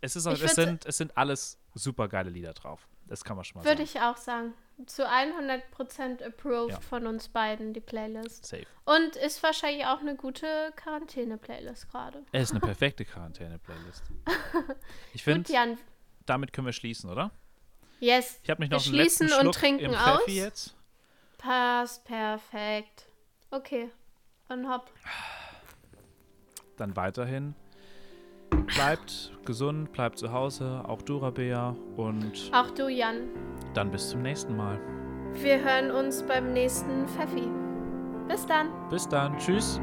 [0.03, 2.87] es, ist, Ich es, sind, es sind alles super geile Lieder drauf.
[3.07, 3.91] Das kann man schon mal Würde sagen.
[3.97, 4.53] ich auch sagen.
[4.87, 6.81] Zu 100% approved Ja.
[6.81, 8.47] von uns beiden, die Playlist.
[8.47, 8.67] Safe.
[8.85, 12.25] Und ist wahrscheinlich auch eine gute Quarantäne-Playlist gerade.
[12.33, 14.03] Es ist eine perfekte Quarantäne-Playlist.
[15.15, 15.79] Ich finde,
[16.27, 17.31] damit können wir schließen, oder?
[18.01, 18.41] Yes.
[18.43, 20.21] Ich habe mich Wir noch einen letzten schließen und Schluck trinken im aus.
[20.21, 20.77] Pfeffi jetzt.
[21.39, 23.07] Passt perfekt.
[23.51, 23.91] Okay.
[24.49, 24.91] Und hopp.
[26.77, 27.55] Dann weiterhin.
[28.67, 31.75] Bleibt gesund, bleibt zu Hause, auch du, Rabea.
[31.97, 33.29] Und Auch du, Jan.
[33.75, 34.79] dann bis zum nächsten Mal.
[35.35, 37.49] Wir hören uns beim nächsten Pfeffi.
[38.29, 38.69] Bis dann.
[38.91, 39.37] Bis dann.
[39.39, 39.81] Tschüss.